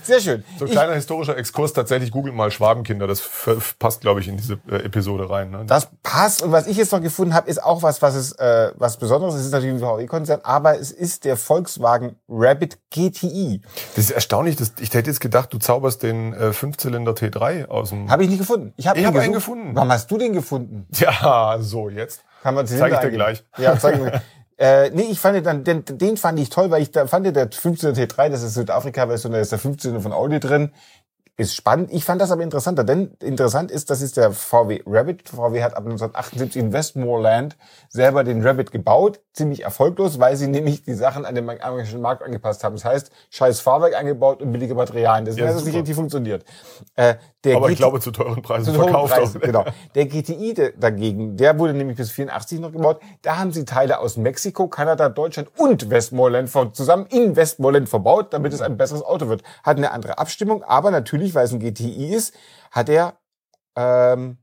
Sehr 0.04 0.20
schön. 0.20 0.44
So 0.58 0.66
ein 0.66 0.68
Ich- 0.68 0.74
kleiner 0.74 0.94
historischer 0.94 1.38
Exkurs, 1.38 1.74
tatsächlich 1.74 2.12
googelt 2.12 2.34
mal 2.36 2.50
Schwabenkinder, 2.52 3.08
das 3.08 3.22
passt, 3.80 4.02
glaube 4.02 4.20
ich, 4.22 4.28
in 4.28 4.38
diese 4.38 4.60
äh, 4.70 4.78
Episode 4.86 5.30
rein. 5.30 5.52
Ne? 5.52 5.64
Das 5.68 5.88
passt. 6.04 6.42
Und 6.42 6.52
was 6.52 6.68
ich 6.68 6.78
jetzt 6.78 6.92
noch 6.92 7.02
gefunden 7.02 7.34
habe, 7.34 7.50
ist 7.50 7.62
auch 7.64 7.84
was, 7.84 8.02
was 8.02 8.16
es 8.16 8.32
äh, 8.34 8.72
was 8.76 8.98
Besonderes 8.98 9.36
ist. 9.36 9.42
Es 9.42 9.46
ist 9.48 9.52
natürlich 9.54 9.76
ein 9.76 9.80
VW-Konzern, 9.80 10.42
aber 10.44 10.80
es 10.80 10.92
ist 10.92 11.26
der 11.26 11.38
Volkswagen 11.38 12.16
Rabbit 12.30 12.78
GTI. 12.92 13.62
Das 13.96 14.06
ist 14.06 14.12
erstaunlich, 14.12 14.56
dass, 14.56 14.74
ich 14.80 14.94
hätte 14.94 15.10
jetzt 15.10 15.20
gedacht, 15.22 15.52
du 15.54 15.58
zauberst 15.58 16.04
den 16.04 16.34
äh, 16.34 16.54
Fünfzylinder 16.54 17.12
T3 17.14 17.68
aus 17.68 17.90
dem... 17.90 18.10
Habe 18.10 18.24
ich 18.24 18.30
nicht 18.30 18.40
gefunden. 18.40 18.74
Ich 18.78 18.88
habe 18.88 18.98
Ich 19.00 19.04
ihn 19.06 19.08
hab 19.14 19.16
einen 19.22 19.34
gefunden. 19.34 19.76
Warum 19.76 19.92
hast 19.92 20.10
du 20.10 20.18
den 20.18 20.34
gefunden? 20.34 20.88
Ja, 20.96 21.58
so, 21.60 21.90
jetzt. 21.90 22.24
Kann 22.44 22.56
man 22.56 22.66
Zeig 22.68 22.94
ich 22.94 23.00
dir 23.00 23.12
gleich. 23.12 23.44
Ja, 23.58 23.78
zeig 23.78 24.00
mir. 24.02 24.22
Äh, 24.58 24.90
nee, 24.90 25.04
ich 25.12 25.20
fand 25.20 25.36
den 25.36 25.44
dann, 25.44 25.64
den, 25.64 25.86
den 25.86 26.18
fand 26.18 26.40
ich 26.40 26.50
toll, 26.50 26.72
weil 26.72 26.82
ich 26.82 26.92
da 26.92 27.06
fand 27.06 27.26
der 27.36 27.50
15 27.52 27.94
T3, 27.94 28.30
das 28.30 28.42
ist 28.42 28.56
Südafrika-Version, 28.56 29.32
da 29.32 29.40
ist 29.40 29.52
der 29.52 29.60
15 29.60 30.02
von 30.02 30.12
Audi 30.12 30.40
drin. 30.40 30.72
Ist 31.40 31.54
spannend. 31.54 31.94
Ich 31.94 32.04
fand 32.04 32.20
das 32.20 32.32
aber 32.32 32.42
interessanter, 32.42 32.84
denn 32.84 33.12
interessant 33.22 33.70
ist, 33.70 33.92
das 33.92 34.02
ist 34.02 34.18
der 34.18 34.32
VW 34.32 34.82
Rabbit. 34.88 35.30
VW 35.30 35.62
hat 35.62 35.74
ab 35.78 35.84
1978 35.86 36.60
in 36.60 36.74
Westmoreland 36.74 37.56
selber 37.90 38.24
den 38.24 38.42
Rabbit 38.46 38.72
gebaut. 38.72 39.20
Ziemlich 39.34 39.64
erfolglos, 39.64 40.20
weil 40.20 40.36
sie 40.36 40.48
nämlich 40.48 40.82
die 40.82 40.96
Sachen 40.96 41.26
an 41.26 41.36
den 41.36 41.44
amerikanischen 41.44 42.02
Markt 42.02 42.24
angepasst 42.24 42.64
haben. 42.64 42.76
Das 42.76 42.86
heißt, 42.86 43.12
scheiß 43.30 43.60
Fahrwerk 43.60 43.96
eingebaut 43.96 44.42
und 44.42 44.52
billige 44.52 44.74
Materialien. 44.74 45.26
Deswegen 45.26 45.46
Ja, 45.46 45.52
hat 45.52 45.58
das 45.60 45.66
nicht 45.66 45.76
richtig 45.76 45.94
funktioniert. 45.96 46.44
Äh, 46.96 47.18
Aber 47.54 47.68
ich 47.70 47.74
GT 47.74 47.78
glaube, 47.78 48.00
zu 48.00 48.10
teuren 48.10 48.42
Preisen 48.42 48.74
zu 48.74 48.82
hohen 48.82 48.90
verkauft. 48.90 49.14
Preisen, 49.14 49.38
auch. 49.40 49.46
genau. 49.46 49.66
Der 49.94 50.06
GTI 50.08 50.54
de- 50.56 50.74
dagegen, 50.76 51.38
der 51.38 51.60
wurde 51.60 51.76
nämlich 51.76 51.98
bis 51.98 52.10
84 52.10 52.60
noch 52.60 52.72
gebaut. 52.72 53.00
Da 53.22 53.38
haben 53.38 53.52
sie 53.52 53.64
Teile 53.64 54.00
aus 54.00 54.18
Mexiko, 54.18 54.68
Kanada, 54.70 55.08
Deutschland 55.08 55.50
und 55.56 55.92
Westmoreland 55.92 56.50
zusammen 56.76 57.06
in 57.12 57.36
Westmoreland 57.36 57.88
verbaut, 57.90 58.34
damit 58.34 58.54
es 58.54 58.62
ein 58.62 58.76
besseres 58.76 59.04
Auto 59.04 59.30
wird. 59.30 59.44
Hat 59.64 59.78
eine 59.78 59.92
andere 59.92 60.18
Abstimmung, 60.18 60.64
aber 60.64 60.90
natürlich, 60.90 61.27
weil 61.36 61.46
es 61.46 61.54
ein 61.54 61.60
GTI 61.60 62.14
ist, 62.14 62.34
hat 62.72 62.90
er 62.90 63.18
ähm, 63.76 64.38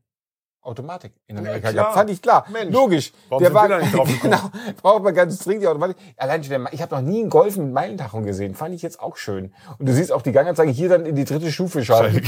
Automatik 0.65 1.13
in 1.27 1.39
Amerika 1.39 1.71
klar. 1.71 1.73
gehabt. 1.73 1.95
Fand 1.95 2.11
ich 2.11 2.23
klar. 2.23 2.47
Mensch, 2.51 2.73
Logisch. 2.73 3.13
warum 3.29 3.43
der 3.43 3.53
war, 3.53 3.69
da 3.69 3.79
nicht 3.79 3.95
drauf 3.95 4.09
genau, 4.23 4.51
braucht 4.83 5.03
man 5.03 5.15
ganz 5.15 5.39
dringend 5.39 5.63
die 5.63 5.69
Automatik. 5.69 5.97
Allein 6.17 6.43
schon 6.43 6.51
der, 6.51 6.73
ich 6.73 6.81
habe 6.81 6.95
noch 6.95 7.03
nie 7.03 7.21
einen 7.21 7.31
Golf 7.31 7.57
mit 7.57 7.73
Meilentachung 7.73 8.25
gesehen. 8.25 8.55
Fand 8.55 8.75
ich 8.75 8.83
jetzt 8.83 9.01
auch 9.01 9.17
schön. 9.17 9.53
Und 9.79 9.89
du 9.89 9.93
siehst 9.93 10.11
auch 10.11 10.23
die 10.23 10.33
Ganganzeige 10.33 10.73
hier 10.73 10.89
dann 10.89 11.05
in 11.07 11.15
die 11.15 11.25
dritte 11.25 11.53
Stufe 11.53 11.85
schalten. 11.85 12.27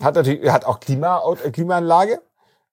Hat 0.00 0.14
natürlich, 0.14 0.42
er 0.42 0.52
hat 0.52 0.64
auch 0.64 0.80
Klima, 0.80 1.22
äh, 1.44 1.50
Klimaanlage. 1.50 2.22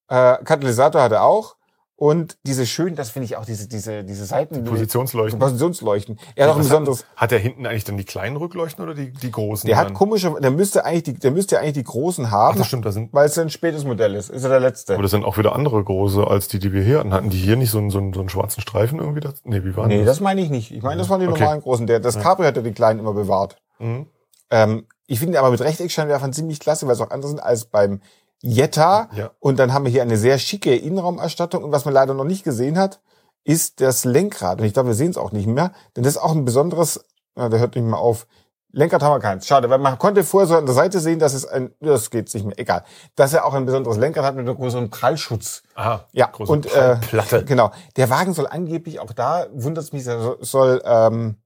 Äh, 0.07 0.37
Katalysator 0.43 1.01
hat 1.01 1.11
er 1.11 1.23
auch. 1.23 1.57
Und 1.99 2.37
diese 2.43 2.65
schön, 2.65 2.95
das 2.95 3.09
finde 3.09 3.25
ich 3.25 3.35
auch, 3.35 3.43
diese, 3.43 3.67
diese, 3.67 4.05
diese 4.05 4.23
Seiten. 4.23 4.63
Positionsleuchten. 4.63 5.37
Positionsleuchten. 5.37 6.17
Er 6.33 6.45
hat 6.45 6.53
auch 6.53 6.55
ein 6.55 6.63
besonderes. 6.63 7.01
Hat, 7.01 7.17
hat 7.23 7.31
der 7.31 7.39
hinten 7.39 7.65
eigentlich 7.65 7.83
dann 7.83 7.97
die 7.97 8.05
kleinen 8.05 8.37
Rückleuchten 8.37 8.81
oder 8.81 8.93
die, 8.93 9.11
die 9.11 9.29
großen? 9.29 9.67
Der 9.67 9.75
hat 9.75 9.87
dann? 9.87 9.95
komische, 9.95 10.33
der 10.39 10.51
müsste 10.51 10.85
eigentlich 10.85 11.03
die, 11.03 11.13
der 11.15 11.31
müsste 11.31 11.59
eigentlich 11.59 11.73
die 11.73 11.83
großen 11.83 12.31
haben, 12.31 12.53
Ach, 12.53 12.57
das 12.59 12.67
stimmt, 12.67 12.85
da 12.85 12.93
sind, 12.93 13.11
weil 13.11 13.25
es 13.25 13.37
ein 13.37 13.49
spätes 13.49 13.83
Modell 13.83 14.15
ist. 14.15 14.29
Ist 14.29 14.43
er 14.43 14.49
der 14.49 14.61
letzte? 14.61 14.93
aber 14.93 15.01
das 15.01 15.11
sind 15.11 15.25
auch 15.25 15.37
wieder 15.37 15.53
andere 15.53 15.83
große 15.83 16.25
als 16.25 16.47
die, 16.47 16.59
die 16.59 16.71
wir 16.71 16.83
hier 16.83 16.99
hatten. 16.99 17.11
Hatten 17.11 17.31
die 17.31 17.37
hier 17.37 17.57
nicht 17.57 17.69
so 17.69 17.79
einen, 17.79 17.89
so 17.89 17.97
einen, 17.97 18.13
so 18.13 18.21
einen 18.21 18.29
schwarzen 18.29 18.61
Streifen 18.61 18.99
irgendwie? 18.99 19.19
Das? 19.19 19.41
Nee, 19.43 19.65
wie 19.65 19.75
waren 19.75 19.89
Nee, 19.89 19.97
das? 19.97 20.05
das 20.05 20.19
meine 20.21 20.39
ich 20.39 20.49
nicht. 20.49 20.71
Ich 20.71 20.81
meine, 20.81 20.99
das 20.99 21.09
waren 21.09 21.19
die 21.19 21.27
Okay. 21.27 21.37
normalen 21.41 21.59
großen. 21.61 21.85
Der, 21.85 21.99
das 21.99 22.17
Cabrio 22.17 22.47
hat 22.47 22.55
ja 22.55 22.61
die 22.61 22.71
kleinen 22.71 23.01
immer 23.01 23.13
bewahrt. 23.13 23.57
Mhm. 23.79 24.05
Ähm, 24.51 24.85
ich 25.05 25.19
finde 25.19 25.37
aber 25.37 25.51
mit 25.51 25.59
Rechteckscheinwerfern 25.59 26.31
ziemlich 26.31 26.61
klasse, 26.61 26.87
weil 26.87 26.93
es 26.93 27.01
auch 27.01 27.11
anders 27.11 27.31
sind 27.31 27.43
als 27.43 27.65
beim 27.65 27.99
Jetta. 28.41 29.09
Ja. 29.15 29.31
Und 29.39 29.59
dann 29.59 29.73
haben 29.73 29.85
wir 29.85 29.91
hier 29.91 30.01
eine 30.01 30.17
sehr 30.17 30.37
schicke 30.39 30.75
Innenraumausstattung. 30.75 31.63
Und 31.63 31.71
was 31.71 31.85
man 31.85 31.93
leider 31.93 32.13
noch 32.13 32.23
nicht 32.23 32.43
gesehen 32.43 32.77
hat, 32.77 32.99
ist 33.43 33.81
das 33.81 34.05
Lenkrad. 34.05 34.59
Und 34.59 34.67
ich 34.67 34.73
glaube, 34.73 34.89
wir 34.89 34.95
sehen 34.95 35.11
es 35.11 35.17
auch 35.17 35.31
nicht 35.31 35.47
mehr. 35.47 35.71
Denn 35.95 36.03
das 36.03 36.13
ist 36.15 36.21
auch 36.21 36.33
ein 36.33 36.45
besonderes, 36.45 37.05
na, 37.35 37.49
der 37.49 37.59
hört 37.59 37.75
nicht 37.75 37.85
mehr 37.85 37.97
auf. 37.99 38.27
Lenkrad 38.71 39.01
haben 39.01 39.15
wir 39.15 39.19
keins. 39.19 39.47
Schade, 39.47 39.67
weil 39.71 39.79
man 39.79 39.97
konnte 39.97 40.23
vorher 40.23 40.47
so 40.47 40.55
an 40.55 40.65
der 40.67 40.75
Seite 40.75 40.99
sehen, 40.99 41.17
dass 41.17 41.33
es 41.33 41.43
ein, 41.47 41.71
das 41.79 42.11
geht 42.11 42.31
nicht 42.33 42.45
mehr, 42.45 42.59
egal. 42.59 42.83
Dass 43.15 43.33
er 43.33 43.45
auch 43.45 43.55
ein 43.55 43.65
besonderes 43.65 43.97
Lenkrad 43.97 44.23
hat 44.23 44.35
mit 44.35 44.47
einem 44.47 44.55
größeren 44.57 44.91
Prallschutz. 44.91 45.63
Aha, 45.73 46.05
Ja, 46.11 46.27
große 46.27 46.51
und 46.51 46.71
äh, 46.71 46.97
Platte. 46.97 47.43
genau. 47.45 47.71
Der 47.97 48.11
Wagen 48.11 48.33
soll 48.33 48.45
angeblich 48.45 48.99
auch 48.99 49.11
da, 49.11 49.47
wundert 49.53 49.85
es 49.85 49.91
mich, 49.91 50.03
soll, 50.03 50.37
soll 50.41 50.81
ähm, 50.85 51.37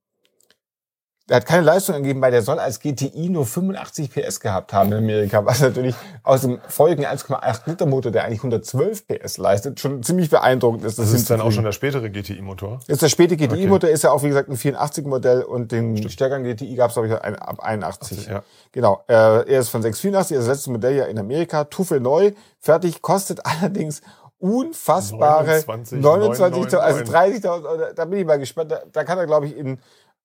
der 1.29 1.37
hat 1.37 1.45
keine 1.45 1.63
Leistung 1.63 1.95
angegeben, 1.95 2.21
weil 2.21 2.31
der 2.31 2.41
soll 2.41 2.59
als 2.59 2.81
GTI 2.81 3.29
nur 3.29 3.45
85 3.45 4.11
PS 4.11 4.41
gehabt 4.41 4.73
haben 4.73 4.91
in 4.91 4.97
Amerika, 4.97 5.45
was 5.45 5.61
natürlich 5.61 5.95
aus 6.21 6.41
dem 6.41 6.59
folgenden 6.67 7.05
1,8 7.05 7.61
Liter 7.65 7.85
Motor, 7.85 8.11
der 8.11 8.25
eigentlich 8.25 8.39
112 8.39 9.07
PS 9.07 9.37
leistet, 9.37 9.79
schon 9.79 10.03
ziemlich 10.03 10.29
beeindruckend 10.29 10.83
ist. 10.83 10.99
Das 10.99 11.13
ist 11.13 11.29
dann 11.29 11.39
auch 11.39 11.51
schon 11.51 11.63
der 11.63 11.71
spätere 11.71 12.09
GTI-Motor. 12.09 12.81
Ist 12.87 13.01
der 13.01 13.07
späte 13.07 13.37
GTI-Motor, 13.37 13.89
ist 13.89 14.03
ja 14.03 14.11
auch, 14.11 14.21
wie 14.23 14.27
gesagt, 14.27 14.49
ein 14.49 14.57
84 14.57 15.05
Modell 15.05 15.43
und 15.43 15.71
den 15.71 16.09
stärkeren 16.09 16.43
GTI 16.43 16.75
gab 16.75 16.89
es, 16.89 16.95
glaube 16.95 17.07
ich, 17.07 17.21
ein, 17.21 17.37
ab 17.37 17.59
81. 17.63 18.27
Ja. 18.27 18.43
Genau. 18.73 19.03
Äh, 19.07 19.13
er 19.13 19.59
ist 19.59 19.69
von 19.69 19.81
684, 19.81 20.35
das 20.35 20.47
letzte 20.47 20.71
Modell 20.71 20.95
ja 20.95 21.05
in 21.05 21.17
Amerika, 21.17 21.63
Tuffel 21.63 22.01
neu, 22.01 22.33
fertig, 22.59 23.01
kostet 23.01 23.45
allerdings 23.45 24.01
unfassbare 24.43 25.63
29, 25.65 26.01
29, 26.01 26.77
also 26.77 26.99
999. 26.99 27.45
30.000 27.45 27.65
Euro. 27.65 27.93
Da 27.95 28.03
bin 28.03 28.19
ich 28.19 28.25
mal 28.25 28.37
gespannt. 28.37 28.73
Da, 28.73 28.81
da 28.91 29.05
kann 29.05 29.17
er, 29.17 29.25
glaube 29.25 29.45
ich, 29.45 29.55
in, 29.55 29.79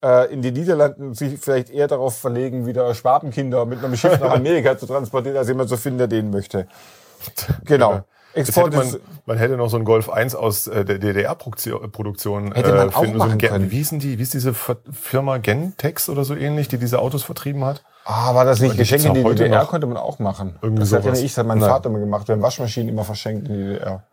äh, 0.05 0.33
in 0.33 0.43
die 0.43 0.53
Niederlanden 0.53 1.15
sich 1.15 1.39
vielleicht 1.41 1.71
eher 1.71 1.89
darauf 1.89 2.19
verlegen, 2.19 2.67
wieder 2.67 2.95
Schwabenkinder 2.95 3.65
mit 3.67 3.83
einem 3.85 3.97
Schiff 3.97 4.19
nach 4.21 4.33
Amerika 4.33 4.79
zu 4.79 4.87
transportieren, 4.87 5.37
als 5.37 5.49
jemand 5.49 5.69
so 5.69 5.77
finden, 5.77 5.99
der 5.99 6.09
den 6.09 6.31
möchte. 6.31 6.67
Genau. 7.65 8.03
Export 8.35 8.75
hätte 8.75 8.77
man, 8.77 8.97
man 9.27 9.39
hätte 9.39 9.57
noch 9.57 9.69
so 9.71 9.77
einen 9.77 9.85
Golf 9.85 10.09
1 10.11 10.35
aus 10.35 10.67
äh, 10.69 10.85
der 10.85 10.99
DDR-Produktion 10.99 12.53
Hätte 12.53 12.73
man 12.75 12.93
auch 12.95 13.05
so 13.05 13.13
machen 13.13 13.33
ein 13.33 13.39
Gen- 13.39 13.51
können. 13.51 13.71
Wie 13.71 13.77
hießen 13.77 13.99
die? 13.99 14.19
Wie 14.19 14.23
ist 14.23 14.35
diese 14.35 14.55
Firma 14.55 15.39
Gentex 15.39 16.09
oder 16.09 16.25
so 16.25 16.35
ähnlich, 16.37 16.69
die 16.69 16.79
diese 16.79 16.99
Autos 17.01 17.23
vertrieben 17.25 17.65
hat? 17.65 17.83
Ah, 18.05 18.35
war 18.35 18.45
das 18.45 18.61
nicht 18.61 18.77
gibt's 18.77 18.91
Geschenke 18.93 19.19
in 19.19 19.27
die 19.27 19.35
DDR? 19.35 19.65
Konnte 19.67 19.87
man 19.87 19.97
auch 19.97 20.19
machen. 20.19 20.57
Irgendwie 20.63 20.81
das 20.81 20.93
hat 20.93 21.01
ja 21.01 21.05
sowas. 21.05 21.19
nicht 21.19 21.27
ich, 21.27 21.33
das 21.33 21.39
hat 21.39 21.47
mein 21.47 21.59
Nein. 21.59 21.69
Vater 21.71 21.89
immer 21.89 21.99
gemacht. 21.99 22.29
Wir 22.29 22.35
haben 22.35 22.43
Waschmaschinen 22.43 22.89
immer 22.89 23.05
verschenkt 23.05 23.49
in 23.49 23.55
die 23.55 23.65
DDR. 23.65 24.05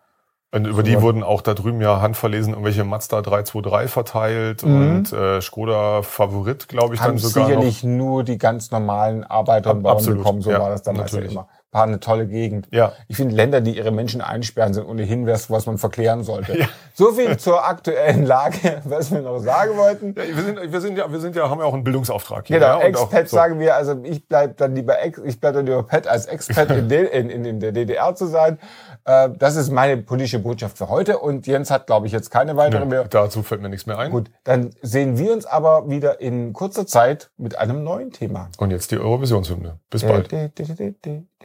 Und 0.51 0.65
über 0.67 0.83
die 0.83 1.01
wurden 1.01 1.21
auch 1.21 1.41
da 1.41 1.53
drüben 1.53 1.81
ja 1.81 1.99
handverlesen 1.99 2.53
irgendwelche 2.53 2.85
Mazda 2.85 3.21
323 3.21 3.91
verteilt 3.91 4.63
und 4.63 5.11
äh, 5.11 5.41
Skoda 5.41 6.01
Favorit, 6.01 6.69
glaube 6.69 6.95
ich, 6.95 7.01
Haben 7.01 7.07
dann 7.09 7.17
sogar 7.17 7.47
sicherlich 7.47 7.83
nur 7.83 8.23
die 8.23 8.37
ganz 8.37 8.71
normalen 8.71 9.25
Arbeiter 9.25 9.71
und 9.71 9.85
Ab- 9.85 9.93
absolut, 9.93 10.19
bekommen. 10.19 10.41
So 10.41 10.51
ja, 10.51 10.59
war 10.59 10.69
das 10.69 10.85
ja 10.85 10.93
natürlich. 10.93 11.31
immer. 11.31 11.47
War 11.75 11.83
eine 11.83 11.99
tolle 11.99 12.25
Gegend. 12.25 12.69
Ja. 12.71 12.93
Ich 13.09 13.17
finde, 13.17 13.35
Länder, 13.35 13.59
die 13.59 13.75
ihre 13.75 13.91
Menschen 13.91 14.21
einsperren, 14.21 14.73
sind 14.73 14.85
ohnehin 14.85 15.27
was, 15.27 15.51
was 15.51 15.65
man 15.65 15.77
verklären 15.77 16.23
sollte. 16.23 16.69
So 16.93 17.11
viel 17.11 17.35
zur 17.35 17.67
aktuellen 17.67 18.25
Lage, 18.25 18.81
was 18.85 19.11
wir 19.11 19.19
noch 19.19 19.39
sagen 19.39 19.75
wollten. 19.75 20.15
Ja, 20.17 20.23
wir 20.37 20.43
sind, 20.43 20.71
wir 20.71 20.79
sind 20.79 20.97
ja, 20.97 21.11
wir 21.11 21.19
sind 21.19 21.35
ja, 21.35 21.49
haben 21.49 21.59
ja 21.59 21.65
auch 21.65 21.73
einen 21.73 21.83
Bildungsauftrag 21.83 22.47
hier. 22.47 22.59
Genau, 22.59 22.79
ja, 22.79 22.85
Expat 22.85 23.27
so. 23.27 23.35
sagen 23.35 23.59
wir, 23.59 23.75
also 23.75 23.99
ich 24.03 24.25
bleib 24.25 24.55
dann 24.55 24.73
lieber 24.73 25.01
Ex, 25.01 25.19
ich 25.25 25.37
bleib 25.37 25.55
dann 25.55 25.65
lieber 25.65 25.83
Pet 25.83 26.07
als 26.07 26.27
Expat 26.27 26.71
in, 26.71 26.89
in, 26.89 27.29
in, 27.29 27.43
in 27.43 27.59
der 27.59 27.73
DDR 27.73 28.15
zu 28.15 28.27
sein. 28.27 28.57
Äh, 29.03 29.31
das 29.37 29.57
ist 29.57 29.69
meine 29.69 29.97
politische 29.97 30.39
Botschaft 30.39 30.77
für 30.77 30.87
heute 30.87 31.19
und 31.19 31.45
Jens 31.45 31.71
hat, 31.71 31.87
glaube 31.87 32.07
ich, 32.07 32.13
jetzt 32.13 32.31
keine 32.31 32.55
weitere 32.55 32.85
mehr. 32.85 33.01
Nö, 33.01 33.09
dazu 33.09 33.43
fällt 33.43 33.61
mir 33.61 33.67
nichts 33.67 33.85
mehr 33.85 33.99
ein. 33.99 34.11
Gut, 34.11 34.31
dann 34.45 34.69
sehen 34.81 35.17
wir 35.17 35.33
uns 35.33 35.45
aber 35.45 35.89
wieder 35.89 36.21
in 36.21 36.53
kurzer 36.53 36.87
Zeit 36.87 37.31
mit 37.35 37.57
einem 37.57 37.83
neuen 37.83 38.11
Thema. 38.11 38.47
Und 38.59 38.71
jetzt 38.71 38.91
die 38.91 38.97
Eurovisionshymne. 38.97 39.79
Bis 39.89 40.03
bald. 40.03 40.31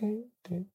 do, 0.01 0.31
do, 0.45 0.67